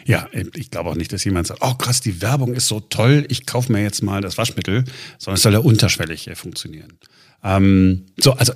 Ja, 0.06 0.28
ich 0.54 0.70
glaube 0.70 0.90
auch 0.90 0.94
nicht, 0.94 1.12
dass 1.12 1.24
jemand 1.24 1.46
sagt, 1.46 1.60
oh 1.62 1.74
krass, 1.74 2.00
die 2.00 2.22
Werbung 2.22 2.54
ist 2.54 2.68
so 2.68 2.80
toll, 2.80 3.26
ich 3.28 3.46
kaufe 3.46 3.72
mir 3.72 3.82
jetzt 3.82 4.02
mal 4.02 4.20
das 4.20 4.38
Waschmittel, 4.38 4.84
sondern 5.18 5.36
es 5.36 5.42
soll 5.42 5.52
ja 5.52 5.58
unterschwellig 5.58 6.30
funktionieren. 6.34 6.98
Ähm, 7.42 8.06
so, 8.18 8.32
also, 8.32 8.52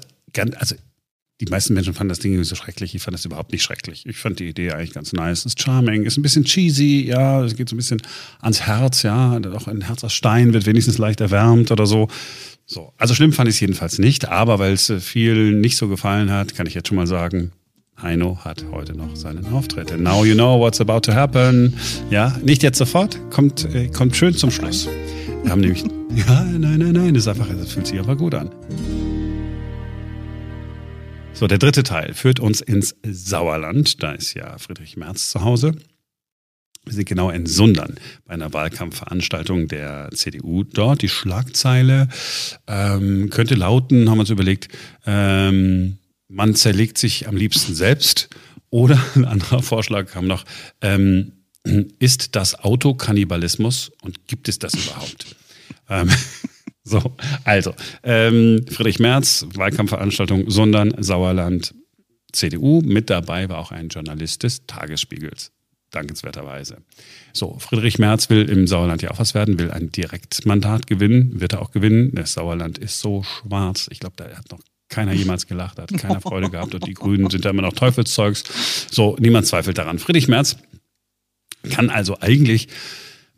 also 0.57 0.75
die 1.41 1.47
meisten 1.47 1.75
Menschen 1.75 1.95
fanden 1.95 2.11
das 2.11 2.21
Ding 2.21 2.33
irgendwie 2.33 2.49
so 2.49 2.55
schrecklich. 2.55 2.95
Ich 2.95 3.03
fand 3.03 3.15
das 3.15 3.25
überhaupt 3.25 3.53
nicht 3.53 3.63
schrecklich. 3.63 4.07
Ich 4.07 4.17
fand 4.17 4.39
die 4.39 4.49
Idee 4.49 4.71
eigentlich 4.71 4.93
ganz 4.93 5.13
nice. 5.13 5.41
Es 5.41 5.47
ist 5.47 5.63
charming, 5.63 6.05
ist 6.05 6.17
ein 6.17 6.23
bisschen 6.23 6.45
cheesy, 6.45 7.07
ja, 7.07 7.45
es 7.45 7.57
geht 7.57 7.69
so 7.69 7.75
ein 7.75 7.79
bisschen 7.79 8.01
ans 8.41 8.63
Herz, 8.63 9.03
ja. 9.03 9.41
Auch 9.53 9.67
ein 9.67 9.83
Herz 9.83 10.05
aus 10.05 10.13
Stein 10.13 10.53
wird 10.53 10.67
wenigstens 10.67 10.99
leicht 10.99 11.21
erwärmt 11.21 11.71
oder 11.73 11.87
so. 11.87 12.09
So, 12.67 12.95
also 12.97 13.15
schlimm 13.15 13.33
fand 13.33 13.49
ich 13.49 13.57
es 13.57 13.61
jedenfalls 13.61 13.99
nicht, 13.99 14.29
aber 14.29 14.59
weil 14.59 14.73
es 14.73 14.89
äh, 14.89 15.01
vielen 15.01 15.61
nicht 15.61 15.77
so 15.77 15.89
gefallen 15.89 16.31
hat, 16.31 16.55
kann 16.55 16.67
ich 16.67 16.75
jetzt 16.75 16.89
schon 16.89 16.97
mal 16.97 17.07
sagen, 17.07 17.53
Heino 18.01 18.39
hat 18.45 18.65
heute 18.73 18.95
noch 18.95 19.15
seinen 19.17 19.47
Auftritt. 19.53 19.93
And 19.93 20.03
now 20.03 20.25
you 20.25 20.35
know 20.35 20.59
what's 20.59 20.81
about 20.81 21.01
to 21.01 21.15
happen. 21.15 21.75
Ja, 22.11 22.37
nicht 22.43 22.63
jetzt 22.63 22.79
sofort, 22.79 23.19
kommt, 23.31 23.65
äh, 23.75 23.89
kommt 23.89 24.17
schön 24.17 24.35
zum 24.35 24.51
Schluss. 24.51 24.89
Wir 25.43 25.51
haben 25.51 25.61
nämlich, 25.61 25.83
ja, 26.15 26.45
nein, 26.45 26.79
nein, 26.81 26.93
nein, 26.93 27.15
das 27.15 27.25
ist 27.25 27.29
einfach, 27.29 27.49
das 27.49 27.73
fühlt 27.73 27.87
sich 27.87 27.99
aber 27.99 28.17
gut 28.17 28.35
an. 28.35 28.51
So, 31.33 31.47
der 31.47 31.59
dritte 31.59 31.83
Teil 31.83 32.15
führt 32.15 32.41
uns 32.41 32.61
ins 32.61 32.97
Sauerland. 33.05 34.03
Da 34.03 34.13
ist 34.13 34.35
ja 34.35 34.57
Friedrich 34.59 34.97
Merz 34.97 35.31
zu 35.31 35.43
Hause. 35.43 35.73
Wir 36.85 36.93
sind 36.93 37.09
genau 37.09 37.31
in 37.31 37.47
Sundern 37.47 37.95
bei 38.27 38.35
einer 38.35 38.53
Wahlkampfveranstaltung 38.53 39.69
der 39.69 40.11
CDU 40.13 40.65
dort. 40.65 41.01
Die 41.01 41.09
Schlagzeile 41.09 42.09
ähm, 42.67 43.31
könnte 43.31 43.55
lauten, 43.55 44.11
haben 44.11 44.19
wir 44.19 44.21
uns 44.21 44.31
überlegt, 44.31 44.69
ähm, 45.07 45.99
man 46.35 46.55
zerlegt 46.55 46.99
sich 46.99 47.29
am 47.29 47.37
liebsten 47.37 47.75
selbst. 47.75 48.29
Oder 48.71 49.00
ein 49.14 49.25
anderer 49.25 49.62
Vorschlag 49.62 50.07
kam 50.11 50.26
noch, 50.26 50.45
ähm, 50.81 51.33
ist 51.99 52.37
das 52.37 52.59
Auto 52.59 52.95
Kannibalismus 52.95 53.91
und 54.03 54.26
gibt 54.26 54.49
es 54.49 54.59
das 54.59 54.75
überhaupt? 54.75 55.37
ähm, 55.88 56.11
so, 56.85 57.17
also, 57.45 57.75
ähm, 58.03 58.67
Friedrich 58.69 58.99
Merz, 58.99 59.47
Wahlkampfveranstaltung 59.55 60.50
Sundern, 60.50 60.95
Sauerland, 61.03 61.75
CDU. 62.33 62.83
Mit 62.85 63.09
dabei 63.11 63.49
war 63.49 63.59
auch 63.59 63.71
ein 63.71 63.88
Journalist 63.88 64.43
des 64.43 64.67
Tagesspiegels, 64.67 65.53
dankenswerterweise. 65.91 66.79
So, 67.33 67.59
Friedrich 67.61 67.99
Merz 67.99 68.29
will 68.29 68.50
im 68.50 68.67
Sauerland 68.67 69.00
ja 69.03 69.12
auch 69.12 69.21
was 69.21 69.35
werden, 69.35 69.59
will 69.59 69.71
ein 69.71 69.91
Direktmandat 69.91 70.87
gewinnen, 70.87 71.41
wird 71.41 71.55
er 71.55 71.62
auch 71.62 71.71
gewinnen. 71.71 72.11
Das 72.14 72.35
Sauerland 72.35 72.76
ist 72.76 73.00
so 73.00 73.23
schwarz. 73.23 73.88
Ich 73.91 74.00
glaube, 74.00 74.17
da 74.17 74.29
hat 74.37 74.50
noch 74.50 74.61
keiner 74.95 75.13
jemals 75.23 75.47
gelacht, 75.47 75.79
hat 75.79 75.93
keiner 75.99 76.21
Freude 76.21 76.51
gehabt 76.51 76.75
und 76.75 76.87
die 76.87 76.95
Grünen 76.95 77.29
sind 77.31 77.45
da 77.45 77.51
immer 77.51 77.63
noch 77.63 77.73
Teufelszeugs. 77.73 78.45
So, 78.91 79.17
niemand 79.19 79.47
zweifelt 79.47 79.79
daran. 79.79 79.99
Friedrich 79.99 80.29
Merz 80.29 80.57
kann 81.71 81.91
also 81.91 82.19
eigentlich 82.21 82.69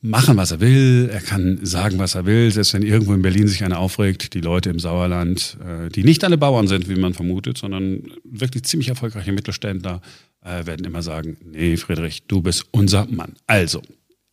machen, 0.03 0.37
was 0.37 0.51
er 0.51 0.61
will. 0.61 1.09
Er 1.13 1.21
kann 1.21 1.59
sagen, 1.63 1.99
was 1.99 2.15
er 2.15 2.27
will. 2.27 2.51
Selbst 2.51 2.75
wenn 2.75 2.83
irgendwo 2.83 3.15
in 3.15 3.23
Berlin 3.23 3.49
sich 3.49 3.65
einer 3.65 3.79
aufregt, 3.79 4.35
die 4.35 4.41
Leute 4.41 4.71
im 4.71 4.79
Sauerland, 4.79 5.57
äh, 5.65 5.89
die 5.89 6.05
nicht 6.05 6.23
alle 6.25 6.39
Bauern 6.39 6.69
sind, 6.69 6.89
wie 6.89 6.97
man 6.97 7.15
vermutet, 7.15 7.59
sondern 7.59 8.03
wirklich 8.25 8.65
ziemlich 8.65 8.89
erfolgreiche 8.89 9.33
Mittelständler, 9.33 10.01
äh, 10.45 10.67
werden 10.67 10.87
immer 10.87 11.03
sagen, 11.03 11.37
nee, 11.45 11.77
Friedrich, 11.77 12.25
du 12.29 12.43
bist 12.43 12.67
unser 12.71 13.07
Mann. 13.07 13.35
Also, 13.47 13.83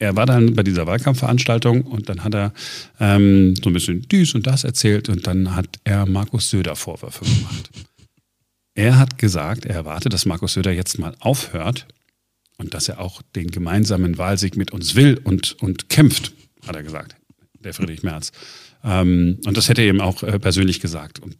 er 0.03 0.15
war 0.15 0.25
dann 0.25 0.53
bei 0.53 0.63
dieser 0.63 0.86
Wahlkampfveranstaltung 0.86 1.83
und 1.83 2.10
dann 2.10 2.24
hat 2.24 2.36
er 2.36 2.53
ähm, 3.00 3.55
so 3.55 3.69
ein 3.69 3.74
bisschen 3.74 4.07
dies 4.10 4.36
und 4.36 4.45
das 4.48 4.63
erzählt 4.63 5.10
und 5.10 5.25
dann 5.27 5.55
hat 5.55 5.79
er 5.83 6.05
Markus 6.05 6.50
Söder 6.50 6.75
Vorwürfe 6.75 7.25
gemacht. 7.25 7.69
Er 8.75 8.98
hat 8.98 9.17
gesagt, 9.17 9.65
er 9.65 9.75
erwartet, 9.75 10.13
dass 10.13 10.25
Markus 10.25 10.53
Söder 10.53 10.72
jetzt 10.72 10.98
mal 10.98 11.15
aufhört, 11.19 11.86
und 12.57 12.74
dass 12.74 12.88
er 12.88 13.00
auch 13.00 13.22
den 13.36 13.51
gemeinsamen 13.51 14.17
Wahlsieg 14.17 14.55
mit 14.57 14.72
uns 14.72 14.95
will 14.95 15.19
und, 15.24 15.62
und 15.62 15.89
kämpft, 15.89 16.33
hat 16.65 16.75
er 16.75 16.83
gesagt, 16.83 17.15
der 17.60 17.74
Friedrich 17.74 18.03
Merz. 18.03 18.31
Ähm, 18.83 19.39
und 19.45 19.57
das 19.57 19.69
hätte 19.69 19.81
er 19.81 19.89
eben 19.89 20.01
auch 20.01 20.24
äh, 20.24 20.39
persönlich 20.39 20.79
gesagt. 20.79 21.19
Und 21.19 21.36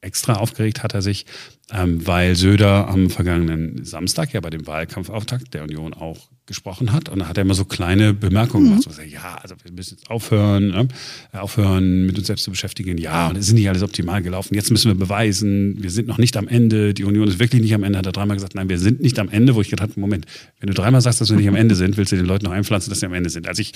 extra 0.00 0.34
aufgeregt 0.34 0.82
hat 0.82 0.94
er 0.94 1.02
sich, 1.02 1.26
ähm, 1.72 2.06
weil 2.06 2.36
Söder 2.36 2.88
am 2.88 3.10
vergangenen 3.10 3.84
Samstag 3.84 4.32
ja 4.32 4.40
bei 4.40 4.50
dem 4.50 4.66
Wahlkampfauftakt 4.66 5.54
der 5.54 5.64
Union 5.64 5.92
auch 5.92 6.28
gesprochen 6.46 6.92
hat. 6.92 7.08
Und 7.08 7.18
da 7.18 7.28
hat 7.28 7.36
er 7.36 7.42
immer 7.42 7.54
so 7.54 7.64
kleine 7.64 8.14
Bemerkungen 8.14 8.66
mhm. 8.66 8.80
gemacht. 8.80 8.94
So, 8.94 9.02
ja, 9.02 9.38
also 9.42 9.54
wir 9.62 9.72
müssen 9.72 9.96
jetzt 9.96 10.08
aufhören, 10.08 10.68
ne? 10.68 10.88
aufhören, 11.32 12.06
mit 12.06 12.16
uns 12.16 12.28
selbst 12.28 12.44
zu 12.44 12.50
beschäftigen. 12.50 12.96
Ja, 12.96 13.28
und 13.28 13.36
es 13.36 13.48
ist 13.48 13.54
nicht 13.54 13.68
alles 13.68 13.82
optimal 13.82 14.22
gelaufen. 14.22 14.54
Jetzt 14.54 14.70
müssen 14.70 14.88
wir 14.88 14.94
beweisen, 14.94 15.82
wir 15.82 15.90
sind 15.90 16.08
noch 16.08 16.18
nicht 16.18 16.36
am 16.36 16.48
Ende. 16.48 16.94
Die 16.94 17.04
Union 17.04 17.28
ist 17.28 17.38
wirklich 17.38 17.60
nicht 17.60 17.74
am 17.74 17.82
Ende. 17.82 17.98
Hat 17.98 18.06
er 18.06 18.12
dreimal 18.12 18.36
gesagt, 18.36 18.54
nein, 18.54 18.68
wir 18.68 18.78
sind 18.78 19.00
nicht 19.00 19.18
am 19.18 19.28
Ende. 19.28 19.54
Wo 19.54 19.60
ich 19.60 19.68
gedacht 19.68 19.90
habe, 19.90 20.00
Moment, 20.00 20.26
wenn 20.60 20.68
du 20.68 20.74
dreimal 20.74 21.00
sagst, 21.00 21.20
dass 21.20 21.30
wir 21.30 21.36
nicht 21.36 21.48
am 21.48 21.56
Ende 21.56 21.74
sind, 21.74 21.96
willst 21.96 22.12
du 22.12 22.16
den 22.16 22.26
Leuten 22.26 22.46
noch 22.46 22.52
einpflanzen, 22.52 22.90
dass 22.90 23.00
sie 23.00 23.06
am 23.06 23.14
Ende 23.14 23.30
sind. 23.30 23.46
Also 23.46 23.60
ich, 23.60 23.72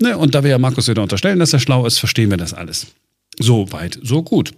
ne, 0.00 0.16
und 0.16 0.34
da 0.34 0.42
wir 0.42 0.50
ja 0.50 0.58
Markus 0.58 0.86
Söder 0.86 1.02
unterstellen, 1.02 1.38
dass 1.38 1.52
er 1.52 1.60
schlau 1.60 1.86
ist, 1.86 1.98
verstehen 1.98 2.30
wir 2.30 2.38
das 2.38 2.54
alles. 2.54 2.88
So 3.38 3.70
weit, 3.72 3.98
so 4.02 4.22
gut. 4.22 4.52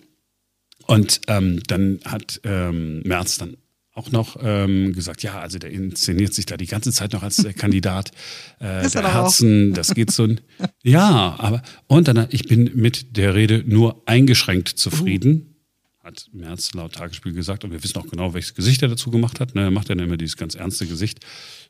Und 0.93 1.23
ähm, 1.27 1.63
dann 1.69 2.01
hat 2.05 2.41
ähm, 2.45 3.01
Merz 3.05 3.39
dann 3.39 3.57
auch 3.95 4.11
noch 4.11 4.37
ähm, 4.43 4.93
gesagt, 4.93 5.23
ja, 5.23 5.41
also 5.41 5.59
der 5.59 5.71
inszeniert 5.71 6.35
sich 6.35 6.45
da 6.45 6.59
die 6.59 6.67
ganze 6.67 6.93
Zeit 6.93 7.15
noch 7.15 7.23
als 7.23 7.37
der 7.37 7.55
Kandidat 7.55 8.11
äh, 8.59 8.87
der 8.89 9.15
Herzen. 9.15 9.71
Auch. 9.71 9.75
Das 9.77 9.95
geht 9.95 10.11
so 10.11 10.25
ein, 10.25 10.41
ja, 10.83 11.35
aber 11.39 11.63
und 11.87 12.09
dann, 12.09 12.27
ich 12.31 12.47
bin 12.47 12.73
mit 12.75 13.17
der 13.17 13.35
Rede 13.35 13.65
nur 13.67 14.03
eingeschränkt 14.07 14.69
zufrieden, 14.69 15.57
uh. 16.03 16.05
hat 16.05 16.29
Merz 16.35 16.75
laut 16.75 16.93
Tagesspiel 16.93 17.33
gesagt. 17.33 17.65
Und 17.65 17.71
wir 17.71 17.83
wissen 17.83 17.97
auch 17.97 18.07
genau, 18.07 18.35
welches 18.35 18.55
Gesicht 18.55 18.83
er 18.83 18.89
dazu 18.89 19.11
gemacht 19.11 19.41
hat. 19.41 19.55
Ne, 19.55 19.63
er 19.63 19.71
macht 19.71 19.89
dann 19.89 19.99
immer 19.99 20.19
dieses 20.19 20.37
ganz 20.37 20.55
ernste 20.55 20.87
Gesicht. 20.87 21.21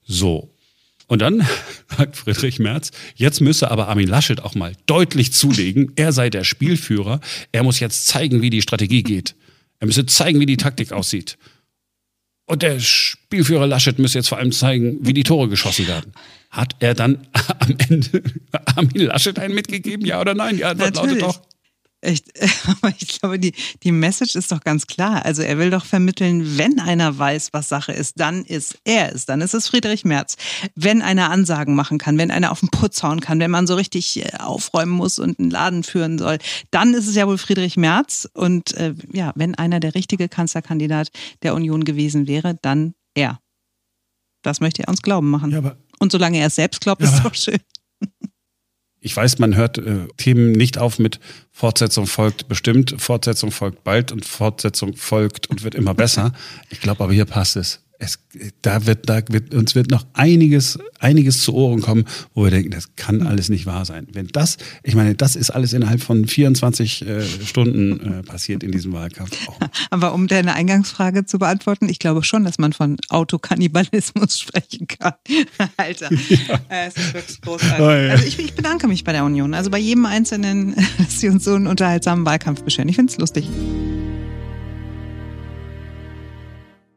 So, 0.04 0.52
und 1.06 1.20
dann 1.20 1.46
sagt 1.96 2.16
Friedrich 2.16 2.58
Merz, 2.58 2.90
jetzt 3.14 3.40
müsse 3.40 3.70
aber 3.70 3.88
Armin 3.88 4.08
Laschet 4.08 4.40
auch 4.40 4.54
mal 4.54 4.74
deutlich 4.86 5.32
zulegen, 5.32 5.92
er 5.96 6.12
sei 6.12 6.30
der 6.30 6.44
Spielführer, 6.44 7.20
er 7.52 7.62
muss 7.62 7.80
jetzt 7.80 8.06
zeigen, 8.06 8.42
wie 8.42 8.50
die 8.50 8.62
Strategie 8.62 9.02
geht. 9.02 9.34
Er 9.80 9.86
müsse 9.86 10.06
zeigen, 10.06 10.38
wie 10.40 10.46
die 10.46 10.56
Taktik 10.56 10.92
aussieht. 10.92 11.38
Und 12.46 12.62
der 12.62 12.80
Spielführer 12.80 13.66
Laschet 13.66 13.98
müsse 13.98 14.18
jetzt 14.18 14.28
vor 14.28 14.38
allem 14.38 14.52
zeigen, 14.52 14.98
wie 15.00 15.14
die 15.14 15.22
Tore 15.22 15.48
geschossen 15.48 15.86
werden. 15.86 16.12
Hat 16.50 16.76
er 16.80 16.94
dann 16.94 17.26
am 17.58 17.74
Ende 17.88 18.22
Armin 18.52 19.06
Laschet 19.06 19.38
einen 19.38 19.54
mitgegeben, 19.54 20.04
ja 20.06 20.20
oder 20.20 20.34
nein? 20.34 20.56
Die 20.56 20.64
Antwort 20.64 20.94
Natürlich. 20.94 21.22
lautet 21.22 21.40
doch 21.40 21.51
ich, 22.02 22.24
aber 22.66 22.92
ich 22.98 23.20
glaube, 23.20 23.38
die, 23.38 23.54
die 23.82 23.92
Message 23.92 24.34
ist 24.34 24.52
doch 24.52 24.60
ganz 24.60 24.86
klar. 24.86 25.24
Also 25.24 25.42
er 25.42 25.58
will 25.58 25.70
doch 25.70 25.84
vermitteln, 25.84 26.58
wenn 26.58 26.80
einer 26.80 27.16
weiß, 27.16 27.50
was 27.52 27.68
Sache 27.68 27.92
ist, 27.92 28.18
dann 28.18 28.44
ist 28.44 28.78
er 28.84 29.14
es. 29.14 29.24
Dann 29.26 29.40
ist 29.40 29.54
es 29.54 29.68
Friedrich 29.68 30.04
Merz. 30.04 30.36
Wenn 30.74 31.00
einer 31.00 31.30
Ansagen 31.30 31.74
machen 31.74 31.98
kann, 31.98 32.18
wenn 32.18 32.30
einer 32.30 32.52
auf 32.52 32.60
den 32.60 32.70
Putz 32.70 33.02
hauen 33.02 33.20
kann, 33.20 33.38
wenn 33.38 33.50
man 33.50 33.66
so 33.66 33.74
richtig 33.74 34.18
äh, 34.18 34.36
aufräumen 34.38 34.92
muss 34.92 35.18
und 35.18 35.38
einen 35.38 35.50
Laden 35.50 35.84
führen 35.84 36.18
soll, 36.18 36.38
dann 36.70 36.94
ist 36.94 37.06
es 37.06 37.14
ja 37.14 37.26
wohl 37.26 37.38
Friedrich 37.38 37.76
Merz. 37.76 38.28
Und 38.34 38.74
äh, 38.74 38.94
ja, 39.12 39.32
wenn 39.36 39.54
einer 39.54 39.80
der 39.80 39.94
richtige 39.94 40.28
Kanzlerkandidat 40.28 41.10
der 41.42 41.54
Union 41.54 41.84
gewesen 41.84 42.26
wäre, 42.26 42.58
dann 42.60 42.94
er. 43.14 43.40
Das 44.42 44.60
möchte 44.60 44.82
er 44.82 44.88
uns 44.88 45.02
glauben 45.02 45.30
machen. 45.30 45.52
Ja, 45.52 45.76
und 46.00 46.10
solange 46.10 46.38
er 46.38 46.48
es 46.48 46.56
selbst 46.56 46.80
glaubt, 46.80 47.00
ja, 47.00 47.08
ist 47.08 47.24
doch 47.24 47.34
schön. 47.34 47.60
Ich 49.04 49.16
weiß, 49.16 49.40
man 49.40 49.56
hört 49.56 49.78
äh, 49.78 50.06
Themen 50.16 50.52
nicht 50.52 50.78
auf 50.78 50.98
mit 50.98 51.18
Fortsetzung 51.50 52.06
folgt 52.06 52.48
bestimmt, 52.48 52.94
Fortsetzung 52.98 53.50
folgt 53.50 53.82
bald 53.84 54.12
und 54.12 54.24
Fortsetzung 54.24 54.94
folgt 54.94 55.50
und 55.50 55.64
wird 55.64 55.74
immer 55.74 55.92
besser. 55.92 56.32
Ich 56.70 56.80
glaube 56.80 57.02
aber 57.02 57.12
hier 57.12 57.24
passt 57.24 57.56
es 57.56 57.81
es, 58.02 58.18
da 58.62 58.84
wird, 58.86 59.08
da 59.08 59.22
wird, 59.28 59.54
uns 59.54 59.76
wird 59.76 59.90
noch 59.90 60.04
einiges, 60.12 60.76
einiges 60.98 61.42
zu 61.42 61.54
Ohren 61.54 61.80
kommen, 61.80 62.04
wo 62.34 62.42
wir 62.42 62.50
denken, 62.50 62.72
das 62.72 62.96
kann 62.96 63.24
alles 63.24 63.48
nicht 63.48 63.64
wahr 63.64 63.84
sein. 63.84 64.08
Wenn 64.12 64.26
das, 64.26 64.58
ich 64.82 64.96
meine, 64.96 65.14
das 65.14 65.36
ist 65.36 65.50
alles 65.50 65.72
innerhalb 65.72 66.02
von 66.02 66.26
24 66.26 67.06
äh, 67.06 67.22
Stunden 67.22 68.00
äh, 68.00 68.22
passiert 68.24 68.64
in 68.64 68.72
diesem 68.72 68.92
Wahlkampf. 68.92 69.30
Oh. 69.46 69.52
Aber 69.90 70.14
um 70.14 70.26
deine 70.26 70.54
Eingangsfrage 70.54 71.26
zu 71.26 71.38
beantworten, 71.38 71.88
ich 71.88 72.00
glaube 72.00 72.24
schon, 72.24 72.44
dass 72.44 72.58
man 72.58 72.72
von 72.72 72.96
Autokannibalismus 73.08 74.38
sprechen 74.40 74.88
kann. 74.88 75.14
Alter, 75.76 76.10
ja. 76.12 76.60
äh, 76.68 76.88
es 76.88 76.96
ist 76.96 77.14
wirklich 77.14 77.40
großartig. 77.40 77.80
Oh, 77.80 77.90
ja. 77.90 78.10
Also 78.10 78.24
ich, 78.24 78.38
ich, 78.38 78.54
bedanke 78.54 78.88
mich 78.88 79.04
bei 79.04 79.12
der 79.12 79.24
Union, 79.24 79.54
also 79.54 79.70
bei 79.70 79.78
jedem 79.78 80.06
Einzelnen, 80.06 80.74
dass 80.98 81.20
sie 81.20 81.28
uns 81.28 81.44
so 81.44 81.54
einen 81.54 81.68
unterhaltsamen 81.68 82.26
Wahlkampf 82.26 82.62
bescheren. 82.62 82.88
Ich 82.88 82.96
finde 82.96 83.12
es 83.12 83.18
lustig. 83.18 83.48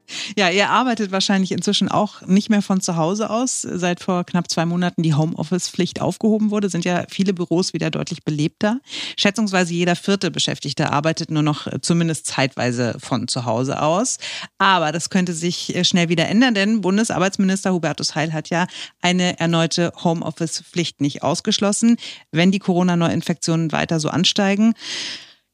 Ja, 0.38 0.50
ihr 0.50 0.70
arbeitet 0.70 1.12
wahrscheinlich 1.12 1.52
inzwischen 1.52 1.90
auch 1.90 2.22
nicht 2.24 2.50
mehr 2.50 2.62
von 2.62 2.82
zu 2.82 2.96
Hause 2.98 3.30
aus. 3.30 3.62
Seit 3.62 4.02
vor 4.02 4.24
knapp 4.24 4.50
zwei 4.50 4.66
Monaten 4.66 5.02
die 5.02 5.14
Homeoffice-Pflicht 5.14 6.02
aufgehoben 6.02 6.52
wurde, 6.52 6.70
sind 6.70 6.86
ja 6.86 7.06
viele 7.10 7.34
Büros 7.34 7.74
wieder 7.74 7.90
deutlich 7.90 8.24
belebter. 8.24 8.80
Schätzungsweise 9.18 9.74
jeder 9.74 9.96
vierte 9.96 10.32
Beschäftigte 10.32 10.92
arbeitet 10.92 11.32
nur 11.32 11.44
noch 11.44 11.68
äh, 11.68 11.80
zumindest 11.82 12.28
zeitweise 12.28 12.98
von 13.00 13.28
zu 13.28 13.46
Hause 13.46 13.82
aus. 13.82 14.18
Aber 14.58 14.92
das 14.92 15.10
könnte 15.10 15.34
sich 15.34 15.76
äh, 15.76 15.84
schnell 15.84 16.10
wieder 16.10 16.28
ändern, 16.28 16.54
denn 16.54 16.82
Bundesarbeitsminister 16.82 17.74
Hubertus 17.74 18.16
Heil 18.16 18.34
hat 18.34 18.50
ja 18.50 18.68
eine 19.02 19.40
erneute 19.40 19.94
Homeoffice-Pflicht 20.04 21.02
nicht 21.02 21.24
ausgeschlossen, 21.24 21.98
wenn 22.32 22.52
die 22.52 22.60
Corona-Neuinfektionen 22.60 23.72
weiter 23.72 24.00
so 24.00 24.10
ansteigen. 24.10 24.74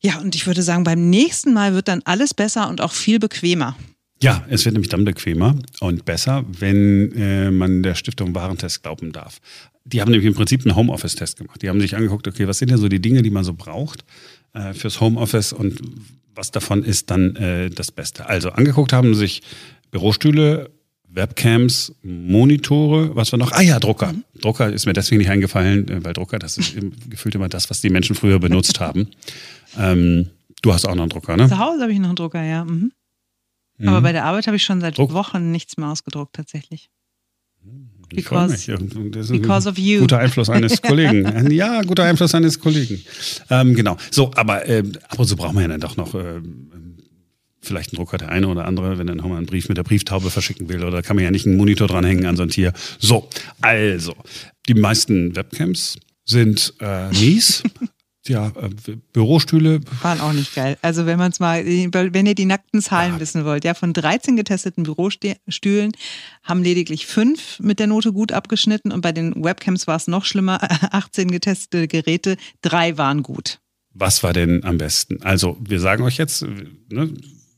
Ja, 0.03 0.17
und 0.17 0.33
ich 0.33 0.47
würde 0.47 0.63
sagen, 0.63 0.83
beim 0.83 1.09
nächsten 1.09 1.53
Mal 1.53 1.75
wird 1.75 1.87
dann 1.87 2.01
alles 2.05 2.33
besser 2.33 2.67
und 2.69 2.81
auch 2.81 2.91
viel 2.91 3.19
bequemer. 3.19 3.75
Ja, 4.21 4.45
es 4.49 4.65
wird 4.65 4.73
nämlich 4.73 4.89
dann 4.89 5.03
bequemer 5.03 5.55
und 5.79 6.05
besser, 6.05 6.45
wenn 6.47 7.11
äh, 7.13 7.51
man 7.51 7.81
der 7.81 7.95
Stiftung 7.95 8.35
Warentest 8.35 8.83
glauben 8.83 9.11
darf. 9.11 9.39
Die 9.83 9.99
haben 9.99 10.11
nämlich 10.11 10.27
im 10.27 10.35
Prinzip 10.35 10.65
einen 10.65 10.75
Homeoffice-Test 10.75 11.37
gemacht. 11.37 11.61
Die 11.61 11.69
haben 11.69 11.81
sich 11.81 11.95
angeguckt, 11.95 12.27
okay, 12.27 12.47
was 12.47 12.59
sind 12.59 12.69
denn 12.69 12.77
so 12.77 12.87
die 12.87 13.01
Dinge, 13.01 13.23
die 13.23 13.31
man 13.31 13.43
so 13.43 13.53
braucht 13.53 14.05
äh, 14.53 14.73
fürs 14.73 15.01
Homeoffice 15.01 15.53
und 15.53 15.81
was 16.35 16.51
davon 16.51 16.83
ist 16.83 17.09
dann 17.09 17.35
äh, 17.35 17.69
das 17.69 17.91
Beste. 17.91 18.27
Also 18.27 18.51
angeguckt 18.51 18.93
haben 18.93 19.15
sich 19.15 19.41
Bürostühle, 19.89 20.69
Webcams, 21.09 21.93
Monitore, 22.03 23.15
was 23.15 23.31
war 23.31 23.39
noch? 23.39 23.51
Ah 23.51 23.61
ja, 23.61 23.79
Drucker. 23.79 24.13
Mhm. 24.13 24.23
Drucker 24.39 24.71
ist 24.71 24.85
mir 24.85 24.93
deswegen 24.93 25.19
nicht 25.19 25.29
eingefallen, 25.29 25.87
äh, 25.89 26.03
weil 26.03 26.13
Drucker, 26.13 26.39
das 26.39 26.57
ist 26.57 26.75
gefühlt 27.09 27.35
immer 27.35 27.49
das, 27.49 27.69
was 27.69 27.81
die 27.81 27.89
Menschen 27.89 28.15
früher 28.15 28.39
benutzt 28.39 28.79
haben. 28.79 29.07
Ähm, 29.77 30.29
du 30.61 30.73
hast 30.73 30.85
auch 30.85 30.95
noch 30.95 31.03
einen 31.03 31.09
Drucker, 31.09 31.35
ne? 31.35 31.49
Zu 31.49 31.57
Hause 31.57 31.81
habe 31.81 31.91
ich 31.91 31.99
noch 31.99 32.09
einen 32.09 32.15
Drucker, 32.15 32.43
ja. 32.43 32.63
Mhm. 32.63 32.91
Mhm. 33.81 33.89
Aber 33.89 34.01
bei 34.01 34.11
der 34.11 34.25
Arbeit 34.25 34.47
habe 34.47 34.57
ich 34.57 34.63
schon 34.63 34.79
seit 34.81 34.97
Druck. 34.97 35.13
Wochen 35.13 35.51
nichts 35.51 35.77
mehr 35.77 35.89
ausgedruckt, 35.89 36.33
tatsächlich. 36.35 36.89
Because, 38.13 38.67
because 39.31 39.69
of 39.69 39.77
you. 39.77 40.01
Guter 40.01 40.19
Einfluss 40.19 40.49
eines 40.49 40.81
Kollegen. 40.81 41.49
ja, 41.51 41.81
guter 41.81 42.03
Einfluss 42.03 42.35
eines 42.35 42.59
Kollegen. 42.59 43.01
Ähm, 43.49 43.73
genau. 43.73 43.97
So, 44.09 44.31
aber 44.35 44.67
äh, 44.67 44.83
ab 45.07 45.19
und 45.19 45.27
zu 45.27 45.35
braucht 45.35 45.53
man 45.53 45.63
ja 45.63 45.69
dann 45.69 45.79
doch 45.79 45.95
noch 45.95 46.13
äh, 46.13 46.41
vielleicht 47.61 47.91
einen 47.91 47.97
Drucker, 47.97 48.17
der 48.17 48.29
eine 48.29 48.47
oder 48.47 48.65
andere, 48.65 48.97
wenn 48.97 49.07
er 49.07 49.15
nochmal 49.15 49.37
einen 49.37 49.45
Brief 49.45 49.69
mit 49.69 49.77
der 49.77 49.83
Brieftaube 49.83 50.29
verschicken 50.29 50.67
will. 50.67 50.83
Oder 50.83 51.01
kann 51.01 51.15
man 51.15 51.23
ja 51.23 51.31
nicht 51.31 51.45
einen 51.45 51.57
Monitor 51.57 51.87
dranhängen 51.87 52.25
an 52.25 52.35
so 52.35 52.43
ein 52.43 52.49
Tier. 52.49 52.73
So, 52.99 53.29
also, 53.61 54.13
die 54.67 54.73
meisten 54.73 55.35
Webcams 55.35 55.97
sind 56.25 56.73
äh, 56.79 57.09
mies. 57.11 57.63
Ja, 58.27 58.47
äh, 58.47 58.95
Bürostühle. 59.13 59.81
Waren 60.01 60.21
auch 60.21 60.33
nicht 60.33 60.53
geil. 60.53 60.77
Also 60.81 61.05
wenn 61.05 61.17
man 61.17 61.31
es 61.31 61.39
mal, 61.39 61.65
wenn 61.65 62.25
ihr 62.25 62.35
die 62.35 62.45
nackten 62.45 62.81
Zahlen 62.81 63.13
ja. 63.13 63.19
wissen 63.19 63.45
wollt, 63.45 63.63
ja, 63.63 63.73
von 63.73 63.93
13 63.93 64.35
getesteten 64.35 64.83
Bürostühlen 64.83 65.91
haben 66.43 66.63
lediglich 66.63 67.07
fünf 67.07 67.59
mit 67.59 67.79
der 67.79 67.87
Note 67.87 68.13
gut 68.13 68.31
abgeschnitten 68.31 68.91
und 68.91 69.01
bei 69.01 69.11
den 69.11 69.43
Webcams 69.43 69.87
war 69.87 69.95
es 69.95 70.07
noch 70.07 70.25
schlimmer. 70.25 70.59
18 70.91 71.31
getestete 71.31 71.87
Geräte, 71.87 72.37
drei 72.61 72.97
waren 72.97 73.23
gut. 73.23 73.59
Was 73.93 74.23
war 74.23 74.33
denn 74.33 74.63
am 74.63 74.77
besten? 74.77 75.21
Also 75.23 75.57
wir 75.59 75.79
sagen 75.79 76.03
euch 76.03 76.17
jetzt, 76.17 76.45
ne, 76.89 77.13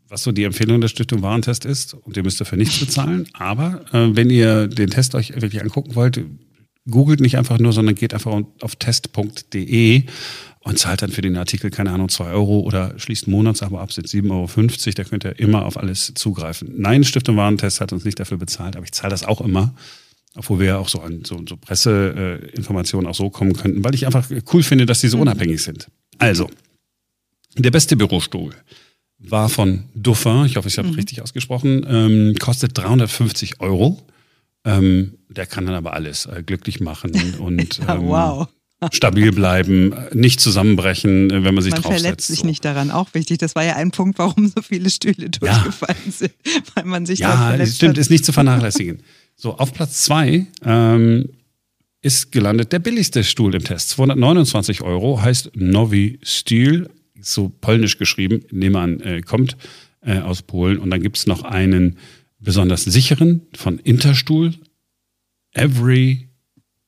was 0.07 0.23
so 0.23 0.31
die 0.31 0.43
Empfehlung 0.43 0.79
der 0.79 0.87
Stiftung 0.87 1.21
Warentest 1.21 1.65
ist 1.65 1.93
und 1.93 2.15
ihr 2.15 2.23
müsst 2.23 2.39
dafür 2.39 2.57
nichts 2.57 2.79
bezahlen. 2.79 3.27
Aber 3.33 3.83
äh, 3.93 4.15
wenn 4.15 4.29
ihr 4.29 4.67
den 4.67 4.89
Test 4.89 5.15
euch 5.15 5.29
wirklich 5.33 5.61
angucken 5.61 5.95
wollt, 5.95 6.23
googelt 6.89 7.19
nicht 7.19 7.37
einfach 7.37 7.59
nur, 7.59 7.73
sondern 7.73 7.95
geht 7.95 8.13
einfach 8.13 8.41
auf 8.61 8.75
test.de 8.75 10.03
und 10.63 10.79
zahlt 10.79 11.01
dann 11.01 11.11
für 11.11 11.21
den 11.21 11.35
Artikel, 11.35 11.69
keine 11.69 11.91
Ahnung, 11.91 12.09
zwei 12.09 12.31
Euro 12.31 12.61
oder 12.61 12.97
schließt 12.97 13.27
ein 13.27 13.31
Monatsabo 13.31 13.77
ab, 13.77 13.91
sind 13.91 14.07
7,50 14.07 14.31
Euro. 14.31 14.93
Da 14.95 15.03
könnt 15.03 15.25
ihr 15.25 15.37
immer 15.39 15.65
auf 15.65 15.77
alles 15.77 16.13
zugreifen. 16.15 16.73
Nein, 16.77 17.03
Stiftung 17.03 17.35
Warentest 17.35 17.81
hat 17.81 17.91
uns 17.91 18.05
nicht 18.05 18.19
dafür 18.19 18.37
bezahlt, 18.37 18.77
aber 18.77 18.85
ich 18.85 18.93
zahle 18.93 19.11
das 19.11 19.25
auch 19.25 19.41
immer. 19.41 19.75
Obwohl 20.35 20.59
wir 20.59 20.67
ja 20.67 20.77
auch 20.77 20.87
so 20.87 21.01
an 21.01 21.23
so, 21.25 21.39
so 21.47 21.57
Presseinformationen 21.57 23.07
auch 23.07 23.13
so 23.13 23.29
kommen 23.29 23.53
könnten, 23.53 23.83
weil 23.83 23.93
ich 23.93 24.05
einfach 24.05 24.27
cool 24.53 24.63
finde, 24.63 24.85
dass 24.85 25.01
die 25.01 25.09
so 25.09 25.17
mhm. 25.17 25.23
unabhängig 25.23 25.61
sind. 25.61 25.89
Also, 26.17 26.49
der 27.55 27.69
beste 27.69 27.95
Bürostuhl 27.97 28.55
war 29.19 29.49
von 29.49 29.83
Dauphin, 29.93 30.45
ich 30.45 30.55
hoffe, 30.55 30.69
ich 30.69 30.77
habe 30.77 30.87
mhm. 30.87 30.95
richtig 30.95 31.21
ausgesprochen, 31.21 31.85
ähm, 31.87 32.35
kostet 32.39 32.75
350 32.77 33.59
Euro. 33.59 34.01
Ähm, 34.65 35.17
der 35.29 35.45
kann 35.45 35.65
dann 35.65 35.75
aber 35.75 35.93
alles 35.93 36.25
äh, 36.25 36.41
glücklich 36.43 36.79
machen 36.79 37.35
und 37.37 37.79
ähm, 37.87 38.07
wow 38.07 38.47
stabil 38.91 39.31
bleiben, 39.31 39.93
nicht 40.13 40.39
zusammenbrechen, 40.39 41.29
äh, 41.29 41.43
wenn 41.43 41.53
man 41.53 41.63
sich 41.63 41.71
man 41.71 41.81
draufsetzt. 41.81 42.03
Man 42.03 42.09
verletzt 42.09 42.27
sich 42.27 42.39
so. 42.39 42.45
nicht 42.45 42.65
daran, 42.65 42.91
auch 42.91 43.13
wichtig. 43.13 43.37
Das 43.37 43.55
war 43.55 43.63
ja 43.63 43.75
ein 43.75 43.91
Punkt, 43.91 44.17
warum 44.19 44.47
so 44.47 44.61
viele 44.61 44.89
Stühle 44.89 45.29
durchgefallen 45.29 45.97
ja. 46.05 46.11
sind, 46.11 46.33
weil 46.75 46.85
man 46.85 47.05
sich 47.05 47.19
ja, 47.19 47.49
verletzt 47.49 47.75
stimmt, 47.75 47.91
hat. 47.91 47.97
ist 47.99 48.09
nicht 48.09 48.25
zu 48.25 48.33
vernachlässigen. 48.33 48.99
so, 49.35 49.57
auf 49.57 49.73
Platz 49.73 50.03
zwei 50.03 50.47
ähm, 50.63 51.29
ist 52.01 52.31
gelandet 52.31 52.71
der 52.71 52.79
billigste 52.79 53.23
Stuhl 53.23 53.55
im 53.55 53.63
Test. 53.63 53.89
229 53.91 54.81
Euro, 54.81 55.21
heißt 55.21 55.51
Novi 55.55 56.19
Steel, 56.21 56.89
so 57.19 57.49
polnisch 57.61 57.97
geschrieben, 57.97 58.43
nehme 58.51 58.79
an, 58.79 58.99
äh, 58.99 59.21
kommt 59.21 59.57
äh, 60.01 60.19
aus 60.19 60.41
Polen. 60.41 60.79
Und 60.79 60.89
dann 60.89 61.01
gibt 61.01 61.17
es 61.17 61.27
noch 61.27 61.43
einen 61.43 61.97
besonders 62.39 62.83
sicheren 62.83 63.41
von 63.55 63.79
Interstuhl, 63.79 64.53
Every 65.53 66.27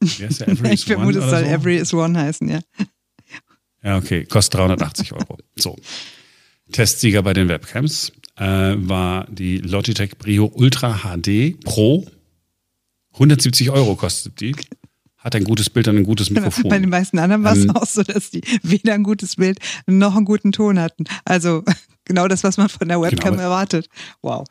ich 0.72 0.86
vermute, 0.86 1.20
es 1.20 1.30
soll 1.30 1.44
so? 1.44 1.50
Every 1.50 1.78
is 1.78 1.94
One 1.94 2.20
heißen, 2.20 2.48
ja. 2.50 2.60
Ja, 3.84 3.98
okay. 3.98 4.26
Kostet 4.26 4.60
380 4.60 5.14
Euro. 5.14 5.38
So. 5.56 5.78
Testsieger 6.72 7.22
bei 7.22 7.34
den 7.34 7.48
Webcams 7.48 8.12
äh, 8.38 8.74
war 8.78 9.28
die 9.30 9.60
Logitech 9.60 10.18
Brio 10.18 10.52
Ultra 10.54 11.02
HD 11.04 11.60
Pro. 11.64 12.06
170 13.14 13.70
Euro 13.70 13.96
kostet 13.96 14.40
die. 14.42 14.56
Hat 15.18 15.36
ein 15.36 15.44
gutes 15.44 15.70
Bild 15.70 15.88
und 15.88 15.98
ein 15.98 16.04
gutes 16.04 16.30
Mikrofon. 16.30 16.70
Bei 16.70 16.78
den 16.78 16.90
meisten 16.90 17.18
anderen 17.18 17.44
war 17.44 17.54
es 17.54 17.64
ähm, 17.64 17.72
auch 17.72 17.86
so, 17.86 18.04
dass 18.04 18.30
die 18.30 18.42
weder 18.62 18.94
ein 18.94 19.04
gutes 19.04 19.38
Bild 19.38 19.60
noch 19.88 20.16
einen 20.16 20.26
guten 20.26 20.52
Ton 20.52 20.80
hatten. 20.80 21.06
Also 21.24 21.64
genau 22.06 22.28
das, 22.28 22.44
was 22.44 22.58
man 22.58 22.70
von 22.70 22.88
der 22.88 23.02
Webcam 23.02 23.32
genau, 23.32 23.44
erwartet. 23.44 23.88
Wow. 24.22 24.46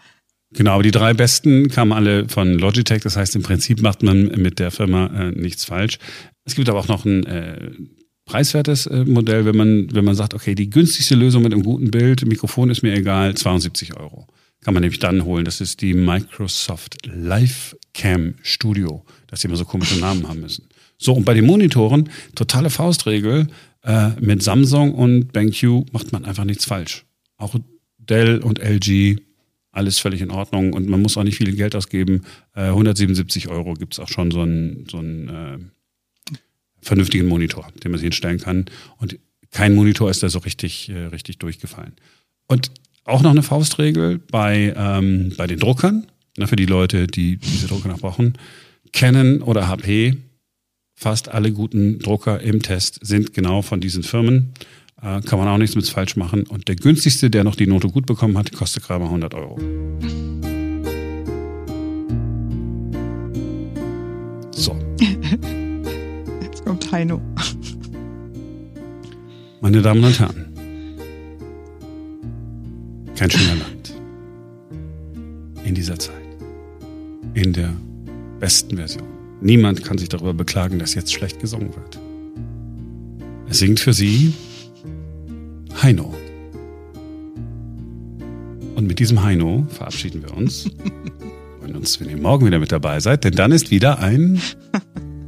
Genau, 0.55 0.73
aber 0.73 0.83
die 0.85 0.93
drei 0.93 1.15
besten 1.15 1.69
kamen 1.69 1.93
alle 1.93 2.29
von 2.29 2.55
Logitech. 2.55 3.03
Das 3.03 3.17
heißt, 3.17 3.35
im 3.37 3.43
Prinzip 3.43 3.83
macht 3.83 4.03
man 4.03 4.27
mit 4.41 4.59
der 4.61 4.71
Firma 4.71 5.07
äh, 5.07 5.31
nichts 5.33 5.65
falsch. 5.65 5.99
Es 6.45 6.55
gibt 6.55 6.69
aber 6.69 6.79
auch 6.79 6.89
noch 6.89 7.05
ein 7.05 7.27
äh, 7.27 7.71
preiswertes 8.25 8.87
äh, 8.87 9.05
Modell, 9.05 9.45
wenn 9.47 9.57
man, 9.57 9.93
wenn 9.93 10.05
man 10.05 10.15
sagt, 10.15 10.33
okay, 10.33 10.55
die 10.55 10.71
günstigste 10.71 11.17
Lösung 11.17 11.43
mit 11.43 11.53
einem 11.53 11.65
guten 11.65 11.91
Bild, 11.91 12.25
Mikrofon 12.27 12.71
ist 12.71 12.83
mir 12.83 12.95
egal, 12.95 13.35
72 13.35 13.97
Euro. 13.97 14.29
Kann 14.63 14.75
man 14.75 14.83
nämlich 14.83 15.01
dann 15.01 15.25
holen. 15.25 15.45
Das 15.45 15.61
ist 15.61 15.83
die 15.83 15.93
Microsoft 15.93 16.99
Livecam 17.05 18.35
Studio, 18.43 19.05
dass 19.27 19.41
die 19.41 19.49
immer 19.49 19.57
so 19.57 19.65
komische 19.65 19.99
Namen 19.99 20.27
haben 20.29 20.41
müssen. 20.41 20.69
So, 20.99 21.13
und 21.15 21.25
bei 21.25 21.35
den 21.35 21.45
Monitoren, 21.45 22.09
totale 22.35 22.71
Faustregel, 22.71 23.49
äh, 23.83 24.11
mit 24.21 24.43
Samsung 24.43 24.95
und 24.95 25.33
BenQ 25.33 25.93
macht 25.93 26.13
man 26.13 26.25
einfach 26.25 26.45
nichts 26.45 26.65
falsch. 26.65 27.05
Auch 27.37 27.57
Dell 27.99 28.39
und 28.39 28.59
LG 28.59 29.19
alles 29.75 29.99
völlig 29.99 30.21
in 30.21 30.31
Ordnung 30.31 30.73
und 30.73 30.89
man 30.89 31.03
muss 31.03 31.17
auch 31.17 31.25
nicht 31.25 31.37
viel 31.37 31.55
Geld 31.55 31.75
ausgeben. 31.75 32.23
Äh, 32.55 32.69
177 32.69 33.49
Euro 33.49 33.75
gibt 33.75 33.95
es 33.95 34.01
auch 34.01 34.09
schon 34.09 34.31
so 34.31 34.41
einen, 34.43 34.87
so 34.91 34.99
einen 34.99 35.29
äh, 35.29 35.59
vernünftigen 36.81 37.27
Monitor, 37.27 37.69
den 37.83 37.91
man 37.91 37.99
sich 37.99 38.07
hinstellen 38.07 38.39
kann. 38.39 38.67
Und 38.99 39.19
kein 39.51 39.75
Monitor 39.75 40.11
ist 40.11 40.23
da 40.23 40.29
so 40.29 40.39
richtig, 40.39 40.89
äh, 40.89 41.07
richtig 41.07 41.39
durchgefallen. 41.39 41.95
Und 42.47 42.71
auch 43.05 43.23
noch 43.23 43.31
eine 43.31 43.43
Faustregel 43.43 44.19
bei, 44.19 44.75
ähm, 44.77 45.33
bei 45.37 45.47
den 45.47 45.59
Druckern, 45.59 46.07
ne, 46.39 46.47
für 46.47 46.57
die 46.57 46.67
Leute, 46.67 47.07
die 47.07 47.37
diese 47.37 47.67
Drucker 47.67 47.89
noch 47.89 48.01
brauchen. 48.01 48.35
Canon 48.93 49.43
oder 49.43 49.69
HP, 49.69 50.17
fast 50.95 51.29
alle 51.29 51.53
guten 51.53 51.99
Drucker 51.99 52.41
im 52.41 52.63
Test 52.63 53.01
sind 53.03 53.35
genau 53.35 53.63
von 53.63 53.81
diesen 53.81 54.03
Firmen. 54.03 54.55
Äh, 55.05 55.21
kann 55.21 55.39
man 55.39 55.49
auch 55.49 55.59
nichts 55.59 55.77
mit 55.77 55.87
falsch 55.89 56.17
machen. 56.17 56.45
Und 56.47 56.67
der 56.67 56.77
günstigste, 56.77 57.29
der 57.29 57.45
noch 57.45 57.57
die 57.57 57.67
Note 57.67 57.89
gut 57.89 58.07
bekommen 58.07 58.39
hat, 58.39 58.53
kostet 58.53 58.85
gerade 58.85 59.01
mal 59.01 59.07
100 59.07 59.35
Euro. 59.35 59.59
So. 64.53 64.77
Jetzt 66.41 66.65
kommt 66.65 66.91
Heino. 66.91 67.21
Meine 69.61 69.83
Damen 69.83 70.05
und 70.05 70.19
Herren, 70.19 70.47
kein 73.17 73.31
schöner 73.31 73.57
Land. 73.57 73.95
In 75.65 75.75
dieser 75.75 75.99
Zeit. 75.99 76.15
In 77.33 77.53
der 77.53 77.73
besten 78.41 78.77
Version. 78.77 79.09
Niemand 79.41 79.83
kann 79.85 79.99
sich 79.99 80.09
darüber 80.09 80.35
beklagen, 80.35 80.79
dass 80.79 80.95
jetzt 80.95 81.13
schlecht 81.13 81.41
gesungen 81.41 81.75
wird. 81.75 81.99
Es 83.49 83.59
singt 83.59 83.81
für 83.81 83.93
Sie 83.93 84.35
Heino. 85.85 86.15
Und 88.75 88.87
mit 88.87 88.99
diesem 88.99 89.23
Heino 89.23 89.67
verabschieden 89.69 90.23
wir 90.23 90.35
uns. 90.35 90.71
Freuen 91.61 91.77
uns, 91.77 92.01
wenn 92.01 92.09
ihr 92.09 92.17
morgen 92.17 92.47
wieder 92.47 92.59
mit 92.59 92.73
dabei 92.73 93.01
seid, 93.01 93.25
denn 93.25 93.35
dann 93.35 93.53
ist 93.53 93.71
wieder 93.71 93.99
ein. 93.99 94.41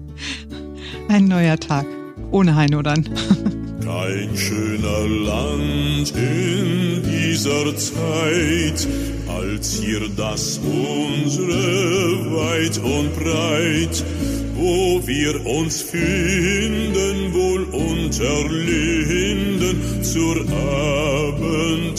ein 1.09 1.27
neuer 1.27 1.61
Tag. 1.61 1.85
Ohne 2.31 2.57
Heino 2.57 2.81
dann. 2.81 3.05
Kein 3.85 4.35
schöner 4.35 5.07
Land 5.27 6.15
in 6.17 7.03
dieser 7.03 7.77
Zeit, 7.77 8.89
als 9.29 9.75
hier 9.75 10.09
das 10.17 10.59
unsere 10.65 12.35
weit 12.35 12.79
und 12.79 13.15
breit 13.15 14.05
wo 14.57 15.07
wir 15.07 15.45
uns 15.47 15.83
finden, 15.83 17.35
wohl 17.35 17.65
unter 17.65 18.49
Linden 18.49 19.56
zur 20.13 20.37
Abendzeit. 21.29 21.97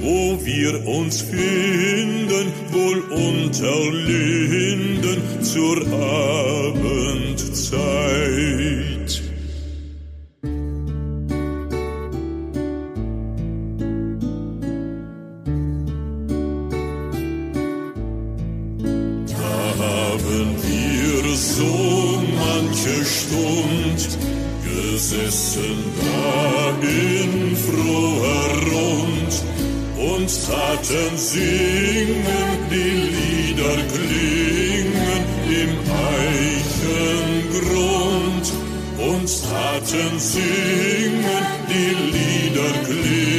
Wo 0.00 0.38
wir 0.44 0.86
uns 0.86 1.20
finden, 1.20 2.52
wohl 2.72 3.00
unter 3.10 3.90
Linden 3.92 5.42
zur 5.42 5.76
Abendzeit. 5.92 7.38
Gesessen 24.98 25.78
da 26.00 26.74
in 26.82 27.32
froher 27.64 28.50
Rund 28.72 29.34
und 29.96 30.28
taten 30.46 31.14
singen, 31.16 32.58
die 32.68 32.94
Lieder 33.14 33.78
klingen 33.94 35.22
im 35.62 35.72
Eichengrund 37.30 37.66
und 38.98 39.28
taten 39.48 40.14
singen, 40.18 41.44
die 41.70 41.92
Lieder 42.14 42.72
klingen 42.84 43.37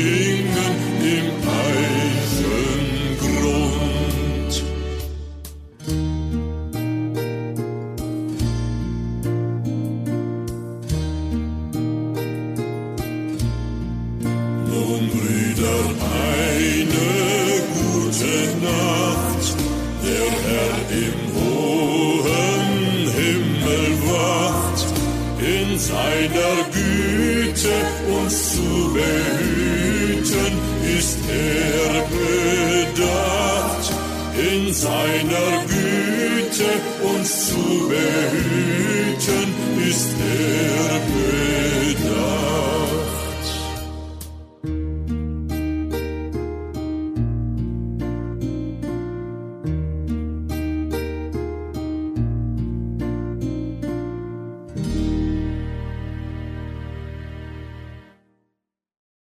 in 26.19 26.33
seiner 26.33 26.55
Güte 26.73 27.75
uns 28.11 28.53
zu 28.53 28.93
behüten, 28.93 30.53
ist 30.97 31.19
er 31.29 31.91
bedacht. 32.13 33.87
In 34.37 34.73
seiner 34.73 35.63
Güte 35.67 36.71
uns 37.13 37.29
zu 37.47 37.63
behüten, 37.87 38.28